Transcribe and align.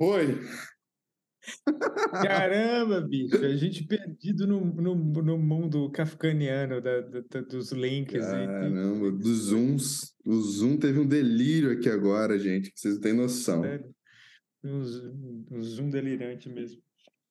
Oi! 0.00 0.38
Caramba, 2.12 3.00
bicho, 3.08 3.36
a 3.44 3.56
gente 3.56 3.84
perdido 3.84 4.46
no, 4.46 4.64
no, 4.64 4.94
no 4.94 5.38
mundo 5.38 5.90
kafkaniano 5.90 6.80
da, 6.80 7.00
da, 7.00 7.40
dos 7.40 7.72
links. 7.72 8.24
Caramba, 8.24 9.10
dos 9.10 9.38
zooms. 9.46 10.14
O 10.24 10.34
Zoom 10.40 10.76
teve 10.76 11.00
um 11.00 11.06
delírio 11.06 11.72
aqui 11.72 11.88
agora, 11.88 12.38
gente, 12.38 12.70
que 12.70 12.78
vocês 12.78 12.94
não 12.94 13.00
têm 13.00 13.12
noção. 13.12 13.62
Um, 14.62 15.46
um 15.50 15.62
Zoom 15.62 15.90
delirante 15.90 16.48
mesmo. 16.48 16.80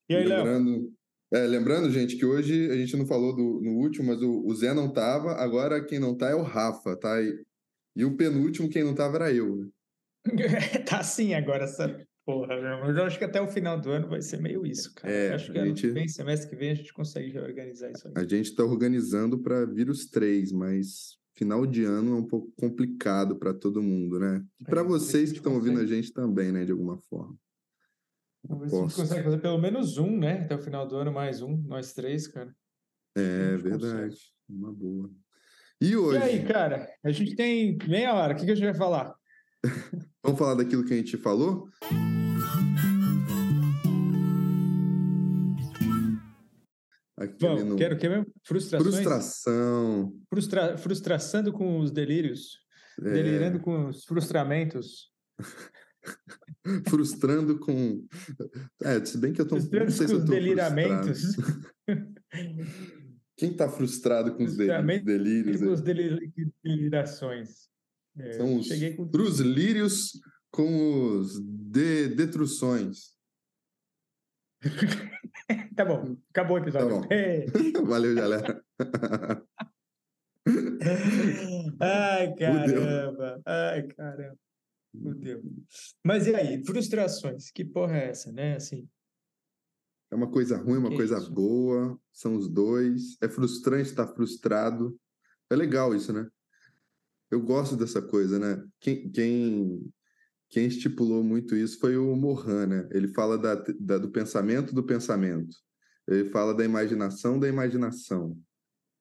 E 0.09 0.15
aí, 0.15 0.25
lembrando, 0.25 0.93
é, 1.31 1.39
lembrando, 1.47 1.89
gente, 1.89 2.17
que 2.17 2.25
hoje 2.25 2.69
a 2.69 2.75
gente 2.75 2.97
não 2.97 3.05
falou 3.05 3.33
do, 3.33 3.61
no 3.61 3.77
último, 3.77 4.07
mas 4.07 4.21
o, 4.21 4.45
o 4.45 4.55
Zé 4.55 4.73
não 4.73 4.91
tava, 4.91 5.33
agora 5.33 5.85
quem 5.85 5.99
não 5.99 6.17
tá 6.17 6.29
é 6.29 6.35
o 6.35 6.41
Rafa, 6.41 6.97
tá? 6.97 7.21
E, 7.21 7.45
e 7.95 8.03
o 8.03 8.17
penúltimo, 8.17 8.69
quem 8.69 8.83
não 8.83 8.93
tava 8.93 9.17
era 9.17 9.33
eu, 9.33 9.55
né? 9.55 9.67
tá 10.85 11.01
sim 11.03 11.33
agora, 11.33 11.63
essa 11.63 12.06
porra, 12.27 12.57
mas 12.81 12.97
eu 12.97 13.05
acho 13.05 13.17
que 13.17 13.23
até 13.23 13.39
o 13.39 13.47
final 13.47 13.79
do 13.79 13.89
ano 13.89 14.09
vai 14.09 14.21
ser 14.21 14.41
meio 14.41 14.65
isso, 14.65 14.93
cara. 14.93 15.13
É, 15.13 15.33
acho 15.33 15.49
que 15.49 15.65
gente... 15.65 15.87
ano 15.87 16.09
semestre 16.09 16.49
que 16.49 16.57
vem, 16.57 16.71
a 16.71 16.73
gente 16.73 16.91
consegue 16.91 17.31
reorganizar 17.31 17.89
isso 17.89 18.05
aí. 18.09 18.13
A 18.17 18.27
gente 18.27 18.53
tá 18.53 18.65
organizando 18.65 19.39
para 19.39 19.65
vir 19.65 19.89
os 19.89 20.07
três, 20.07 20.51
mas 20.51 21.17
final 21.37 21.65
de 21.65 21.85
ano 21.85 22.17
é 22.17 22.19
um 22.19 22.27
pouco 22.27 22.51
complicado 22.59 23.37
para 23.37 23.53
todo 23.53 23.81
mundo, 23.81 24.19
né? 24.19 24.43
E 24.59 24.65
para 24.65 24.83
vocês 24.83 25.31
que 25.31 25.37
estão 25.37 25.53
ouvindo 25.53 25.79
a 25.79 25.85
gente 25.85 26.11
também, 26.11 26.51
né, 26.51 26.65
de 26.65 26.71
alguma 26.73 26.97
forma. 26.97 27.33
Vamos 28.43 28.63
ver 28.63 28.69
se 28.69 28.75
a 28.75 28.81
gente 28.81 28.95
consegue 28.95 29.23
fazer 29.23 29.37
pelo 29.37 29.57
menos 29.57 29.97
um, 29.97 30.17
né? 30.17 30.41
Até 30.41 30.55
o 30.55 30.59
final 30.59 30.85
do 30.85 30.97
ano, 30.97 31.13
mais 31.13 31.41
um, 31.41 31.55
nós 31.65 31.93
três, 31.93 32.27
cara. 32.27 32.53
É 33.15 33.55
verdade, 33.55 34.03
consegue. 34.03 34.17
uma 34.49 34.73
boa. 34.73 35.09
E 35.79 35.95
hoje? 35.95 36.19
E 36.19 36.23
aí, 36.23 36.45
cara? 36.45 36.89
A 37.05 37.11
gente 37.11 37.37
tem 37.37 37.77
meia 37.87 38.13
hora, 38.13 38.33
o 38.33 38.35
que, 38.35 38.43
que 38.43 38.51
a 38.51 38.55
gente 38.55 38.65
vai 38.65 38.75
falar? 38.75 39.15
Vamos 40.21 40.37
falar 40.37 40.55
daquilo 40.55 40.83
que 40.83 40.93
a 40.93 40.97
gente 40.97 41.15
falou? 41.15 41.69
Vamos, 47.39 47.63
no... 47.63 47.75
quero 47.75 47.95
o 47.95 47.97
que 47.97 48.09
mesmo? 48.09 48.27
Frustrações? 48.43 48.95
Frustração. 48.95 50.13
Frustra... 50.29 50.77
Frustraçando 50.77 51.53
com 51.53 51.79
os 51.79 51.91
delírios. 51.91 52.59
É... 53.01 53.13
Delirando 53.13 53.59
com 53.59 53.87
os 53.87 54.03
frustramentos. 54.05 55.11
Frustrando 56.89 57.59
com. 57.59 58.05
É, 58.83 59.03
se 59.05 59.17
bem 59.17 59.33
que 59.33 59.41
eu 59.41 59.47
tô. 59.47 59.55
Frustrando 59.55 59.85
não 59.85 59.91
sei 59.91 60.07
com 60.07 60.13
se 60.13 60.19
tô 60.25 60.31
deliramentos. 60.31 61.21
Quem 63.37 63.51
está 63.51 63.69
frustrado 63.69 64.35
com 64.35 64.43
os 64.43 64.57
delírios? 64.57 65.61
Com 65.61 65.71
os 65.71 65.81
delirações. 65.81 67.69
É, 68.17 68.31
São 68.33 68.57
os 68.57 68.67
com... 68.95 69.07
com 70.49 71.19
os 71.19 71.39
de 71.39 72.07
detruções. 72.09 73.15
tá 75.75 75.85
bom, 75.85 76.17
acabou 76.29 76.57
o 76.57 76.59
episódio. 76.59 77.01
Tá 77.01 77.07
Valeu, 77.85 78.15
galera. 78.15 78.63
Ai, 81.79 82.33
caramba. 82.35 83.41
Ai, 83.45 83.87
caramba. 83.87 84.37
Fudeu. 85.01 85.43
Mas 86.03 86.27
e 86.27 86.35
aí, 86.35 86.65
frustrações? 86.65 87.51
Que 87.51 87.63
porra 87.63 87.97
é 87.97 88.09
essa, 88.09 88.31
né? 88.31 88.55
Assim. 88.55 88.87
É 90.09 90.15
uma 90.15 90.29
coisa 90.29 90.57
ruim, 90.57 90.77
uma 90.77 90.89
que 90.89 90.95
coisa 90.95 91.17
isso? 91.17 91.31
boa, 91.31 91.99
são 92.11 92.35
os 92.35 92.49
dois. 92.49 93.17
É 93.21 93.27
frustrante 93.27 93.89
estar 93.89 94.07
frustrado. 94.07 94.97
É 95.49 95.55
legal 95.55 95.93
isso, 95.93 96.13
né? 96.13 96.27
Eu 97.29 97.41
gosto 97.41 97.75
dessa 97.75 98.01
coisa, 98.01 98.39
né? 98.39 98.65
Quem, 98.79 99.09
quem, 99.11 99.93
quem 100.49 100.67
estipulou 100.67 101.23
muito 101.23 101.55
isso 101.55 101.79
foi 101.79 101.97
o 101.97 102.15
Mohan, 102.15 102.67
né? 102.67 102.89
Ele 102.91 103.07
fala 103.09 103.37
da, 103.37 103.55
da, 103.79 103.97
do 103.97 104.09
pensamento 104.09 104.73
do 104.73 104.83
pensamento. 104.83 105.55
Ele 106.07 106.29
fala 106.29 106.53
da 106.53 106.63
imaginação 106.63 107.39
da 107.39 107.47
imaginação. 107.47 108.39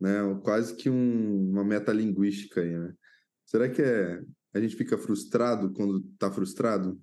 Né? 0.01 0.19
Quase 0.43 0.75
que 0.75 0.91
um, 0.91 1.51
uma 1.51 1.65
metalinguística 1.65 2.61
aí, 2.61 2.77
né? 2.77 2.93
Será 3.45 3.69
que 3.69 3.81
é, 3.81 4.21
a 4.53 4.61
gente 4.61 4.75
fica 4.75 4.99
frustrado 4.99 5.73
quando 5.73 6.05
está 6.13 6.33
frustrado? 6.33 7.01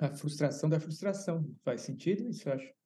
A 0.00 0.12
frustração 0.12 0.68
da 0.68 0.80
frustração. 0.80 1.48
Faz 1.64 1.82
sentido 1.82 2.28
isso, 2.28 2.48
eu 2.48 2.54
acho. 2.54 2.79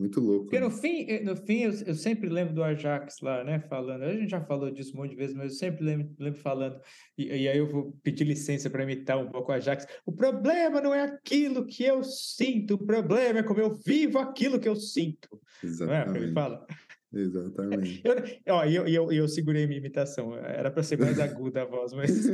Muito 0.00 0.18
louco. 0.18 0.44
Porque 0.44 0.58
no 0.58 0.70
né? 0.70 0.74
fim, 0.74 1.04
eh, 1.10 1.22
no 1.22 1.36
fim 1.36 1.58
eu, 1.58 1.72
eu, 1.88 1.94
sempre 1.94 2.30
lembro 2.30 2.54
do 2.54 2.64
Ajax 2.64 3.20
lá, 3.20 3.44
né? 3.44 3.60
Falando. 3.60 4.02
A 4.04 4.12
gente 4.14 4.30
já 4.30 4.40
falou 4.40 4.70
disso 4.70 4.94
um 4.94 5.02
monte 5.02 5.10
de 5.10 5.16
vezes, 5.16 5.36
mas 5.36 5.52
eu 5.52 5.58
sempre 5.58 5.84
lembro, 5.84 6.10
lembro 6.18 6.40
falando. 6.40 6.80
E, 7.18 7.26
e 7.26 7.46
aí 7.46 7.58
eu 7.58 7.66
vou 7.66 7.92
pedir 8.02 8.24
licença 8.24 8.70
para 8.70 8.82
imitar 8.82 9.18
um 9.18 9.30
pouco 9.30 9.52
o 9.52 9.54
Ajax. 9.54 9.86
O 10.06 10.12
problema 10.12 10.80
não 10.80 10.94
é 10.94 11.02
aquilo 11.02 11.66
que 11.66 11.84
eu 11.84 12.02
sinto, 12.02 12.76
o 12.76 12.86
problema 12.86 13.40
é 13.40 13.42
como 13.42 13.60
eu 13.60 13.74
vivo 13.74 14.18
aquilo 14.18 14.58
que 14.58 14.68
eu 14.68 14.74
sinto. 14.74 15.28
Exatamente. 15.62 16.08
Não 16.08 16.14
é? 16.14 16.18
Ele 16.18 16.32
fala. 16.32 16.66
Exatamente. 17.12 18.02
Eu, 18.46 18.54
ó, 18.54 18.64
eu, 18.64 18.86
eu, 18.86 19.12
eu 19.12 19.28
segurei 19.28 19.66
minha 19.66 19.80
imitação. 19.80 20.32
Era 20.36 20.70
para 20.70 20.84
ser 20.84 20.96
mais 20.96 21.18
aguda 21.18 21.62
a 21.62 21.64
voz, 21.64 21.92
mas. 21.92 22.08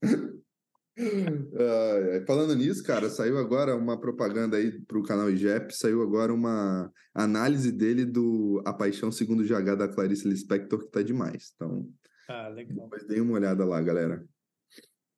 Uh, 1.58 2.24
falando 2.24 2.54
nisso, 2.54 2.84
cara, 2.84 3.10
saiu 3.10 3.36
agora 3.36 3.74
uma 3.74 3.98
propaganda 3.98 4.56
aí 4.56 4.80
para 4.82 4.96
o 4.96 5.02
canal 5.02 5.28
IGEP, 5.28 5.74
saiu 5.74 6.02
agora 6.02 6.32
uma 6.32 6.88
análise 7.12 7.72
dele 7.72 8.04
do 8.04 8.62
A 8.64 8.72
Paixão 8.72 9.10
Segundo 9.10 9.42
GH 9.42 9.74
da 9.76 9.88
Clarice 9.88 10.28
Lispector, 10.28 10.78
que 10.84 10.90
tá 10.92 11.02
demais. 11.02 11.52
Então, 11.56 11.90
ah, 12.28 12.46
legal. 12.46 12.84
depois 12.84 13.04
dei 13.08 13.20
uma 13.20 13.32
olhada 13.32 13.64
lá, 13.64 13.82
galera. 13.82 14.24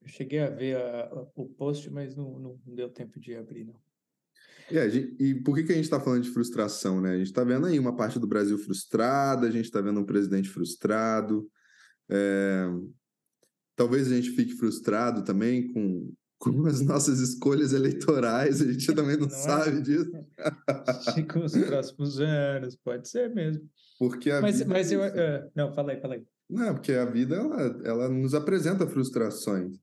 Eu 0.00 0.08
cheguei 0.08 0.38
a 0.38 0.48
ver 0.48 0.76
a, 0.76 1.10
a, 1.12 1.26
o 1.36 1.46
post, 1.46 1.90
mas 1.90 2.16
não, 2.16 2.38
não, 2.38 2.58
deu 2.64 2.88
tempo 2.88 3.20
de 3.20 3.36
abrir, 3.36 3.66
não. 3.66 3.78
É, 4.70 4.86
e 4.86 5.34
por 5.42 5.54
que, 5.54 5.64
que 5.64 5.72
a 5.72 5.74
gente 5.74 5.84
está 5.84 6.00
falando 6.00 6.22
de 6.22 6.30
frustração, 6.30 7.02
né? 7.02 7.10
A 7.10 7.18
gente 7.18 7.26
está 7.26 7.44
vendo 7.44 7.66
aí 7.66 7.78
uma 7.78 7.94
parte 7.94 8.18
do 8.18 8.26
Brasil 8.26 8.56
frustrada, 8.56 9.46
a 9.46 9.50
gente 9.50 9.66
está 9.66 9.82
vendo 9.82 10.00
um 10.00 10.06
presidente 10.06 10.48
frustrado. 10.48 11.50
É, 12.08 12.66
Talvez 13.80 14.12
a 14.12 14.14
gente 14.14 14.32
fique 14.32 14.52
frustrado 14.52 15.24
também 15.24 15.66
com, 15.72 16.12
com 16.40 16.66
as 16.66 16.80
nossas 16.80 17.20
escolhas 17.20 17.72
eleitorais, 17.72 18.60
a 18.62 18.72
gente 18.72 18.86
também 18.94 19.16
não, 19.16 19.28
não 19.28 19.34
é? 19.34 19.38
sabe 19.38 19.78
é? 19.78 19.80
disso. 19.80 20.10
com 21.32 21.44
os 21.44 21.56
próximos 21.56 22.18
anos, 22.18 22.76
pode 22.82 23.08
ser 23.08 23.32
mesmo. 23.32 23.62
Porque 23.98 24.30
a 24.30 24.40
mas, 24.40 24.58
vida... 24.58 24.70
mas 24.70 24.90
eu. 24.90 25.00
Uh, 25.00 25.50
não, 25.54 25.72
fala 25.72 25.92
aí, 25.92 26.00
fala 26.00 26.14
aí. 26.14 26.22
Não, 26.48 26.74
porque 26.74 26.92
a 26.92 27.04
vida 27.04 27.36
ela, 27.36 27.80
ela 27.84 28.08
nos 28.08 28.34
apresenta 28.34 28.86
frustrações. 28.86 29.76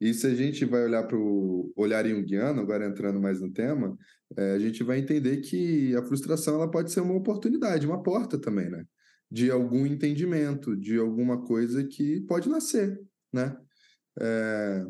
E 0.00 0.14
se 0.14 0.26
a 0.26 0.34
gente 0.34 0.64
vai 0.64 0.84
olhar 0.84 1.02
para 1.04 1.18
o 1.18 1.72
olhar 1.76 2.06
junguiano, 2.06 2.60
agora 2.60 2.86
entrando 2.86 3.20
mais 3.20 3.40
no 3.40 3.52
tema, 3.52 3.96
é, 4.36 4.52
a 4.52 4.58
gente 4.58 4.82
vai 4.82 4.98
entender 4.98 5.38
que 5.38 5.94
a 5.96 6.02
frustração 6.02 6.54
ela 6.54 6.70
pode 6.70 6.92
ser 6.92 7.00
uma 7.00 7.14
oportunidade, 7.14 7.86
uma 7.86 8.02
porta 8.02 8.38
também, 8.38 8.70
né? 8.70 8.84
De 9.30 9.50
algum 9.50 9.84
entendimento, 9.84 10.76
de 10.76 10.96
alguma 10.96 11.42
coisa 11.42 11.84
que 11.84 12.20
pode 12.22 12.48
nascer 12.48 12.98
né? 13.34 13.56
É, 14.20 14.86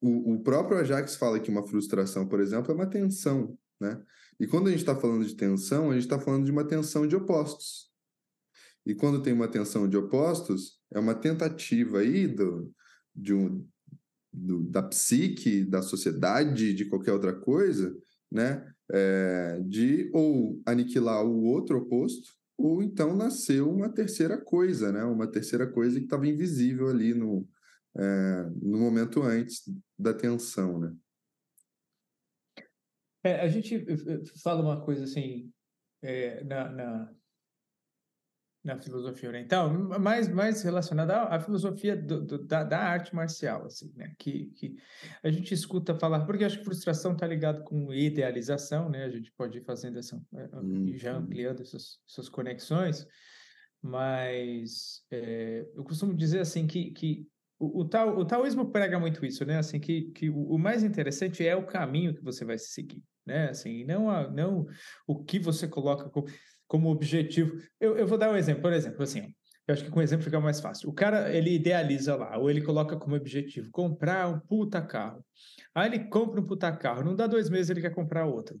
o, 0.00 0.34
o 0.34 0.40
próprio 0.42 0.78
Ajax 0.78 1.16
fala 1.16 1.40
que 1.40 1.50
uma 1.50 1.66
frustração, 1.66 2.26
por 2.26 2.40
exemplo, 2.40 2.70
é 2.70 2.74
uma 2.74 2.86
tensão, 2.86 3.58
né? 3.80 4.00
E 4.40 4.46
quando 4.46 4.68
a 4.68 4.70
gente 4.70 4.80
está 4.80 4.94
falando 4.94 5.24
de 5.24 5.34
tensão, 5.34 5.90
a 5.90 5.94
gente 5.94 6.04
está 6.04 6.18
falando 6.18 6.44
de 6.44 6.52
uma 6.52 6.64
tensão 6.64 7.06
de 7.06 7.16
opostos. 7.16 7.90
E 8.86 8.94
quando 8.94 9.22
tem 9.22 9.32
uma 9.32 9.48
tensão 9.48 9.88
de 9.88 9.96
opostos, 9.96 10.78
é 10.92 10.98
uma 10.98 11.14
tentativa 11.14 11.98
aí 11.98 12.26
do, 12.26 12.72
de 13.14 13.34
um, 13.34 13.66
do, 14.32 14.62
da 14.62 14.82
psique, 14.82 15.64
da 15.64 15.82
sociedade, 15.82 16.72
de 16.72 16.84
qualquer 16.84 17.12
outra 17.12 17.34
coisa, 17.34 17.94
né? 18.30 18.64
É, 18.90 19.60
de 19.66 20.10
ou 20.14 20.62
aniquilar 20.64 21.22
o 21.22 21.42
outro 21.42 21.78
oposto, 21.78 22.32
ou 22.56 22.82
então 22.82 23.14
nasceu 23.14 23.70
uma 23.70 23.88
terceira 23.88 24.38
coisa, 24.38 24.90
né? 24.92 25.04
Uma 25.04 25.26
terceira 25.26 25.66
coisa 25.66 25.98
que 25.98 26.06
estava 26.06 26.26
invisível 26.26 26.88
ali 26.88 27.12
no, 27.12 27.46
é, 27.98 28.44
no 28.62 28.78
momento 28.78 29.22
antes 29.22 29.62
da 29.98 30.14
tensão, 30.14 30.78
né? 30.78 30.94
É, 33.24 33.40
a 33.40 33.48
gente 33.48 33.84
fala 34.42 34.62
uma 34.62 34.80
coisa 34.80 35.04
assim 35.04 35.52
é, 36.00 36.44
na, 36.44 36.70
na, 36.70 37.14
na, 38.64 38.80
filosofia 38.80 39.28
oriental, 39.28 39.68
mais, 39.98 40.28
mais 40.28 40.62
relacionada 40.62 41.22
à, 41.24 41.40
filosofia 41.40 41.96
do, 41.96 42.24
do, 42.24 42.46
da, 42.46 42.62
da, 42.62 42.78
arte 42.78 43.12
marcial, 43.12 43.66
assim, 43.66 43.92
né? 43.96 44.14
Que, 44.16 44.46
que 44.50 44.76
a 45.24 45.30
gente 45.32 45.52
escuta 45.52 45.98
falar, 45.98 46.24
porque 46.24 46.44
acho 46.44 46.58
que 46.58 46.64
frustração 46.64 47.12
está 47.12 47.26
ligado 47.26 47.64
com 47.64 47.92
idealização, 47.92 48.88
né? 48.88 49.04
A 49.04 49.10
gente 49.10 49.32
pode 49.32 49.58
ir 49.58 49.64
fazendo 49.64 49.98
essa, 49.98 50.16
hum, 50.62 50.96
já 50.96 51.16
ampliando 51.16 51.60
essas, 51.60 51.98
essas 52.08 52.28
conexões, 52.28 53.04
mas 53.82 55.04
é, 55.10 55.68
eu 55.74 55.82
costumo 55.82 56.14
dizer 56.14 56.38
assim 56.38 56.68
que, 56.68 56.92
que 56.92 57.26
o, 57.58 57.82
o, 57.82 58.18
o 58.20 58.24
taoísmo 58.24 58.70
prega 58.70 58.98
muito 58.98 59.24
isso, 59.24 59.44
né? 59.44 59.58
Assim, 59.58 59.80
que, 59.80 60.02
que 60.12 60.30
o, 60.30 60.52
o, 60.52 60.58
mais 60.58 60.84
interessante 60.84 61.46
é 61.46 61.56
o 61.56 61.66
caminho 61.66 62.14
que 62.14 62.22
você 62.22 62.44
vai 62.44 62.58
seguir, 62.58 63.02
né? 63.26 63.50
Assim, 63.50 63.84
não, 63.84 64.08
a, 64.10 64.30
não 64.30 64.66
o 65.06 65.24
que 65.24 65.38
você 65.38 65.66
coloca 65.66 66.08
como, 66.08 66.26
como 66.66 66.90
objetivo. 66.90 67.60
Eu, 67.80 67.96
eu 67.96 68.06
vou 68.06 68.16
dar 68.16 68.30
um 68.30 68.36
exemplo, 68.36 68.62
por 68.62 68.72
exemplo, 68.72 69.02
assim, 69.02 69.34
eu 69.66 69.74
acho 69.74 69.84
que 69.84 69.90
com 69.90 70.00
exemplo 70.00 70.24
fica 70.24 70.40
mais 70.40 70.60
fácil. 70.60 70.88
O 70.88 70.92
cara, 70.92 71.34
ele 71.34 71.54
idealiza 71.54 72.16
lá, 72.16 72.38
ou 72.38 72.48
ele 72.48 72.62
coloca 72.62 72.96
como 72.96 73.16
objetivo 73.16 73.70
comprar 73.70 74.28
um 74.28 74.38
puta 74.38 74.80
carro. 74.80 75.24
Aí 75.74 75.88
ele 75.88 76.04
compra 76.08 76.40
um 76.40 76.46
puta 76.46 76.70
carro, 76.74 77.04
não 77.04 77.14
dá 77.14 77.26
dois 77.26 77.50
meses 77.50 77.70
ele 77.70 77.80
quer 77.80 77.94
comprar 77.94 78.24
outro. 78.24 78.60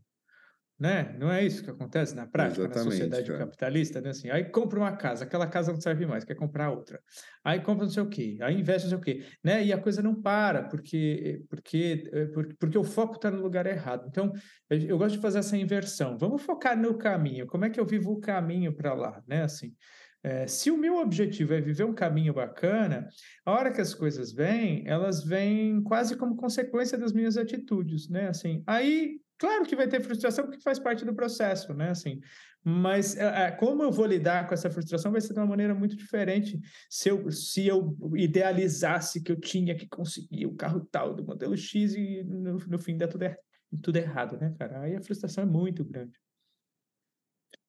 Né? 0.78 1.16
Não 1.18 1.28
é 1.30 1.44
isso 1.44 1.64
que 1.64 1.70
acontece 1.70 2.14
na 2.14 2.24
prática, 2.24 2.60
Exatamente, 2.60 2.84
na 2.84 2.90
sociedade 2.90 3.26
cara. 3.26 3.38
capitalista, 3.40 4.00
né? 4.00 4.10
Assim, 4.10 4.30
aí 4.30 4.44
compra 4.44 4.78
uma 4.78 4.96
casa, 4.96 5.24
aquela 5.24 5.46
casa 5.48 5.72
não 5.72 5.80
serve 5.80 6.06
mais, 6.06 6.22
quer 6.22 6.36
comprar 6.36 6.70
outra. 6.70 7.00
Aí 7.42 7.58
compra 7.60 7.84
não 7.84 7.90
sei 7.90 8.02
o 8.02 8.08
quê, 8.08 8.38
aí 8.40 8.60
investe 8.60 8.88
não 8.88 8.90
sei 8.90 8.98
o 8.98 9.00
quê, 9.00 9.26
né? 9.42 9.64
E 9.64 9.72
a 9.72 9.78
coisa 9.78 10.00
não 10.00 10.14
para, 10.22 10.62
porque 10.62 11.42
porque 11.48 12.08
eh, 12.12 12.26
porque, 12.26 12.54
porque 12.54 12.78
o 12.78 12.84
foco 12.84 13.16
está 13.16 13.28
no 13.28 13.42
lugar 13.42 13.66
errado. 13.66 14.06
Então, 14.06 14.32
eu 14.70 14.96
gosto 14.96 15.16
de 15.16 15.20
fazer 15.20 15.40
essa 15.40 15.56
inversão. 15.56 16.16
Vamos 16.16 16.42
focar 16.42 16.78
no 16.78 16.96
caminho. 16.96 17.46
Como 17.46 17.64
é 17.64 17.70
que 17.70 17.80
eu 17.80 17.84
vivo 17.84 18.12
o 18.12 18.20
caminho 18.20 18.72
para 18.72 18.94
lá, 18.94 19.20
né? 19.26 19.42
Assim, 19.42 19.74
é, 20.22 20.46
se 20.46 20.70
o 20.70 20.76
meu 20.76 20.96
objetivo 20.96 21.54
é 21.54 21.60
viver 21.60 21.84
um 21.84 21.94
caminho 21.94 22.34
bacana, 22.34 23.08
a 23.44 23.52
hora 23.52 23.72
que 23.72 23.80
as 23.80 23.94
coisas 23.94 24.32
vêm, 24.32 24.82
elas 24.86 25.22
vêm 25.22 25.80
quase 25.82 26.16
como 26.16 26.36
consequência 26.36 26.98
das 26.98 27.12
minhas 27.12 27.36
atitudes, 27.36 28.08
né? 28.08 28.28
Assim, 28.28 28.62
aí, 28.66 29.20
claro 29.38 29.64
que 29.64 29.76
vai 29.76 29.88
ter 29.88 30.02
frustração, 30.02 30.44
porque 30.44 30.60
faz 30.60 30.78
parte 30.78 31.04
do 31.04 31.14
processo, 31.14 31.72
né? 31.74 31.90
Assim, 31.90 32.20
mas 32.64 33.16
é, 33.16 33.50
como 33.52 33.82
eu 33.82 33.90
vou 33.90 34.06
lidar 34.06 34.46
com 34.46 34.54
essa 34.54 34.70
frustração 34.70 35.12
vai 35.12 35.20
ser 35.20 35.32
de 35.32 35.38
uma 35.38 35.46
maneira 35.46 35.74
muito 35.74 35.96
diferente 35.96 36.60
se 36.90 37.08
eu, 37.08 37.30
se 37.30 37.66
eu 37.66 37.96
idealizasse 38.16 39.22
que 39.22 39.32
eu 39.32 39.40
tinha 39.40 39.74
que 39.74 39.88
conseguir 39.88 40.46
o 40.46 40.54
carro 40.54 40.86
tal 40.90 41.14
do 41.14 41.24
modelo 41.24 41.56
X 41.56 41.94
e 41.94 42.22
no, 42.24 42.58
no 42.58 42.78
fim 42.78 42.96
dá 42.96 43.06
tudo, 43.06 43.22
er, 43.22 43.38
tudo 43.82 43.96
errado, 43.96 44.36
né, 44.38 44.54
cara? 44.58 44.80
Aí 44.82 44.96
a 44.96 45.02
frustração 45.02 45.44
é 45.44 45.46
muito 45.46 45.84
grande. 45.84 46.18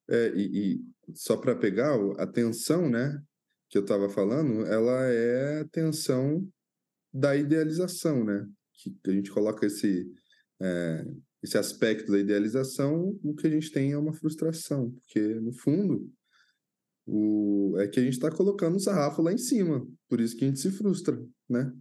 É, 0.09 0.31
e, 0.35 0.73
e 0.73 1.13
só 1.13 1.37
para 1.37 1.55
pegar 1.55 1.95
a 2.17 2.25
tensão, 2.25 2.89
né, 2.89 3.21
que 3.69 3.77
eu 3.77 3.83
estava 3.83 4.09
falando, 4.09 4.65
ela 4.65 5.05
é 5.05 5.61
a 5.61 5.67
tensão 5.67 6.47
da 7.13 7.35
idealização, 7.35 8.23
né? 8.23 8.47
Que 8.73 8.95
a 9.07 9.11
gente 9.11 9.29
coloca 9.31 9.65
esse, 9.65 10.11
é, 10.59 11.05
esse 11.41 11.57
aspecto 11.57 12.11
da 12.11 12.19
idealização, 12.19 13.17
o 13.23 13.33
que 13.33 13.47
a 13.47 13.49
gente 13.49 13.71
tem 13.71 13.91
é 13.91 13.97
uma 13.97 14.13
frustração, 14.13 14.91
porque 14.91 15.19
no 15.35 15.53
fundo 15.53 16.11
o, 17.05 17.75
é 17.79 17.87
que 17.87 17.99
a 17.99 18.03
gente 18.03 18.13
está 18.13 18.29
colocando 18.29 18.75
o 18.75 18.79
sarrafo 18.79 19.21
lá 19.21 19.31
em 19.31 19.37
cima, 19.37 19.87
por 20.07 20.19
isso 20.19 20.35
que 20.35 20.43
a 20.43 20.47
gente 20.47 20.59
se 20.59 20.71
frustra, 20.71 21.19
né? 21.49 21.73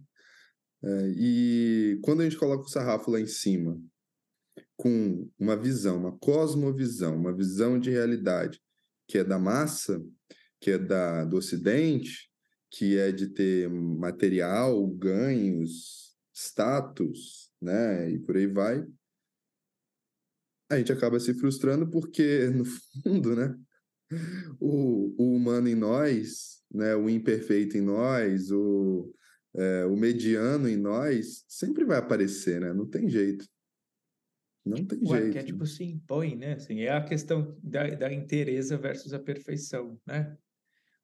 É, 0.81 1.13
e 1.17 1.99
quando 2.01 2.21
a 2.21 2.23
gente 2.23 2.37
coloca 2.37 2.63
o 2.63 2.69
sarrafo 2.69 3.11
lá 3.11 3.19
em 3.19 3.27
cima, 3.27 3.79
com 4.77 5.29
uma 5.37 5.57
visão, 5.57 5.97
uma 5.97 6.17
cosmovisão, 6.17 7.17
uma 7.17 7.35
visão 7.35 7.77
de 7.77 7.89
realidade 7.89 8.61
que 9.07 9.17
é 9.17 9.23
da 9.23 9.37
massa, 9.37 10.01
que 10.61 10.71
é 10.71 10.77
da, 10.77 11.25
do 11.25 11.37
Ocidente, 11.37 12.29
que 12.71 12.97
é 12.97 13.11
de 13.11 13.29
ter 13.29 13.69
material, 13.69 14.87
ganhos, 14.87 16.15
status, 16.33 17.51
né, 17.61 18.09
e 18.11 18.19
por 18.19 18.37
aí 18.37 18.47
vai, 18.47 18.85
a 20.69 20.77
gente 20.77 20.91
acaba 20.91 21.19
se 21.19 21.33
frustrando 21.33 21.89
porque, 21.89 22.47
no 22.55 22.65
fundo, 22.65 23.35
né, 23.35 23.55
o, 24.59 25.15
o 25.17 25.35
humano 25.35 25.67
em 25.67 25.75
nós, 25.75 26.63
né, 26.71 26.95
o 26.95 27.09
imperfeito 27.09 27.77
em 27.77 27.81
nós, 27.81 28.51
o, 28.51 29.13
é, 29.55 29.85
o 29.85 29.95
mediano 29.95 30.69
em 30.69 30.77
nós, 30.77 31.43
sempre 31.47 31.85
vai 31.85 31.97
aparecer, 31.97 32.61
né? 32.61 32.73
Não 32.73 32.85
tem 32.85 33.09
jeito. 33.09 33.45
Não 34.65 34.85
tem 34.85 34.99
o 34.99 35.05
jeito. 35.07 35.23
O 35.23 35.27
arquétipo 35.27 35.65
se 35.65 35.83
impõe, 35.83 36.35
né? 36.35 36.53
Assim, 36.53 36.81
é 36.81 36.91
a 36.91 37.03
questão 37.03 37.57
da, 37.63 37.87
da 37.95 38.13
inteireza 38.13 38.77
versus 38.77 39.13
a 39.13 39.19
perfeição, 39.19 39.99
né? 40.05 40.37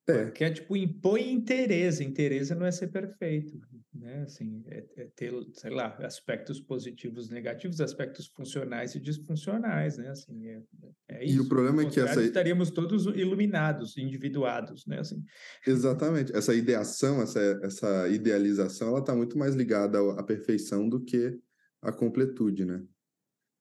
É. 0.08 0.14
O 0.14 0.20
arquétipo 0.28 0.78
impõe 0.78 1.32
interesse, 1.32 2.04
interesse 2.04 2.54
não 2.54 2.66
é 2.66 2.72
ser 2.72 2.88
perfeito, 2.88 3.60
né? 3.92 4.22
Assim, 4.22 4.64
é, 4.68 4.86
é, 4.98 5.08
ter, 5.16 5.34
sei 5.54 5.72
lá, 5.72 5.96
aspectos 5.98 6.60
positivos, 6.60 7.30
negativos, 7.30 7.82
aspectos 7.82 8.28
funcionais 8.28 8.94
e 8.94 9.00
disfuncionais, 9.00 9.98
né? 9.98 10.10
Assim, 10.10 10.48
é, 10.48 10.62
é 11.10 11.26
isso. 11.26 11.38
E 11.38 11.40
o 11.40 11.50
problema 11.50 11.82
é 11.82 11.90
que 11.90 12.00
essa 12.00 12.22
estaríamos 12.22 12.70
todos 12.70 13.06
iluminados, 13.08 13.98
individuados, 13.98 14.86
né? 14.86 15.00
Assim. 15.00 15.24
Exatamente. 15.66 16.36
Essa 16.36 16.54
ideação, 16.54 17.22
essa, 17.24 17.40
essa 17.64 18.08
idealização, 18.10 18.90
ela 18.90 19.00
está 19.00 19.16
muito 19.16 19.38
mais 19.40 19.56
ligada 19.56 19.98
à 20.20 20.22
perfeição 20.22 20.88
do 20.88 21.04
que 21.04 21.40
à 21.82 21.92
completude, 21.92 22.64
né? 22.64 22.84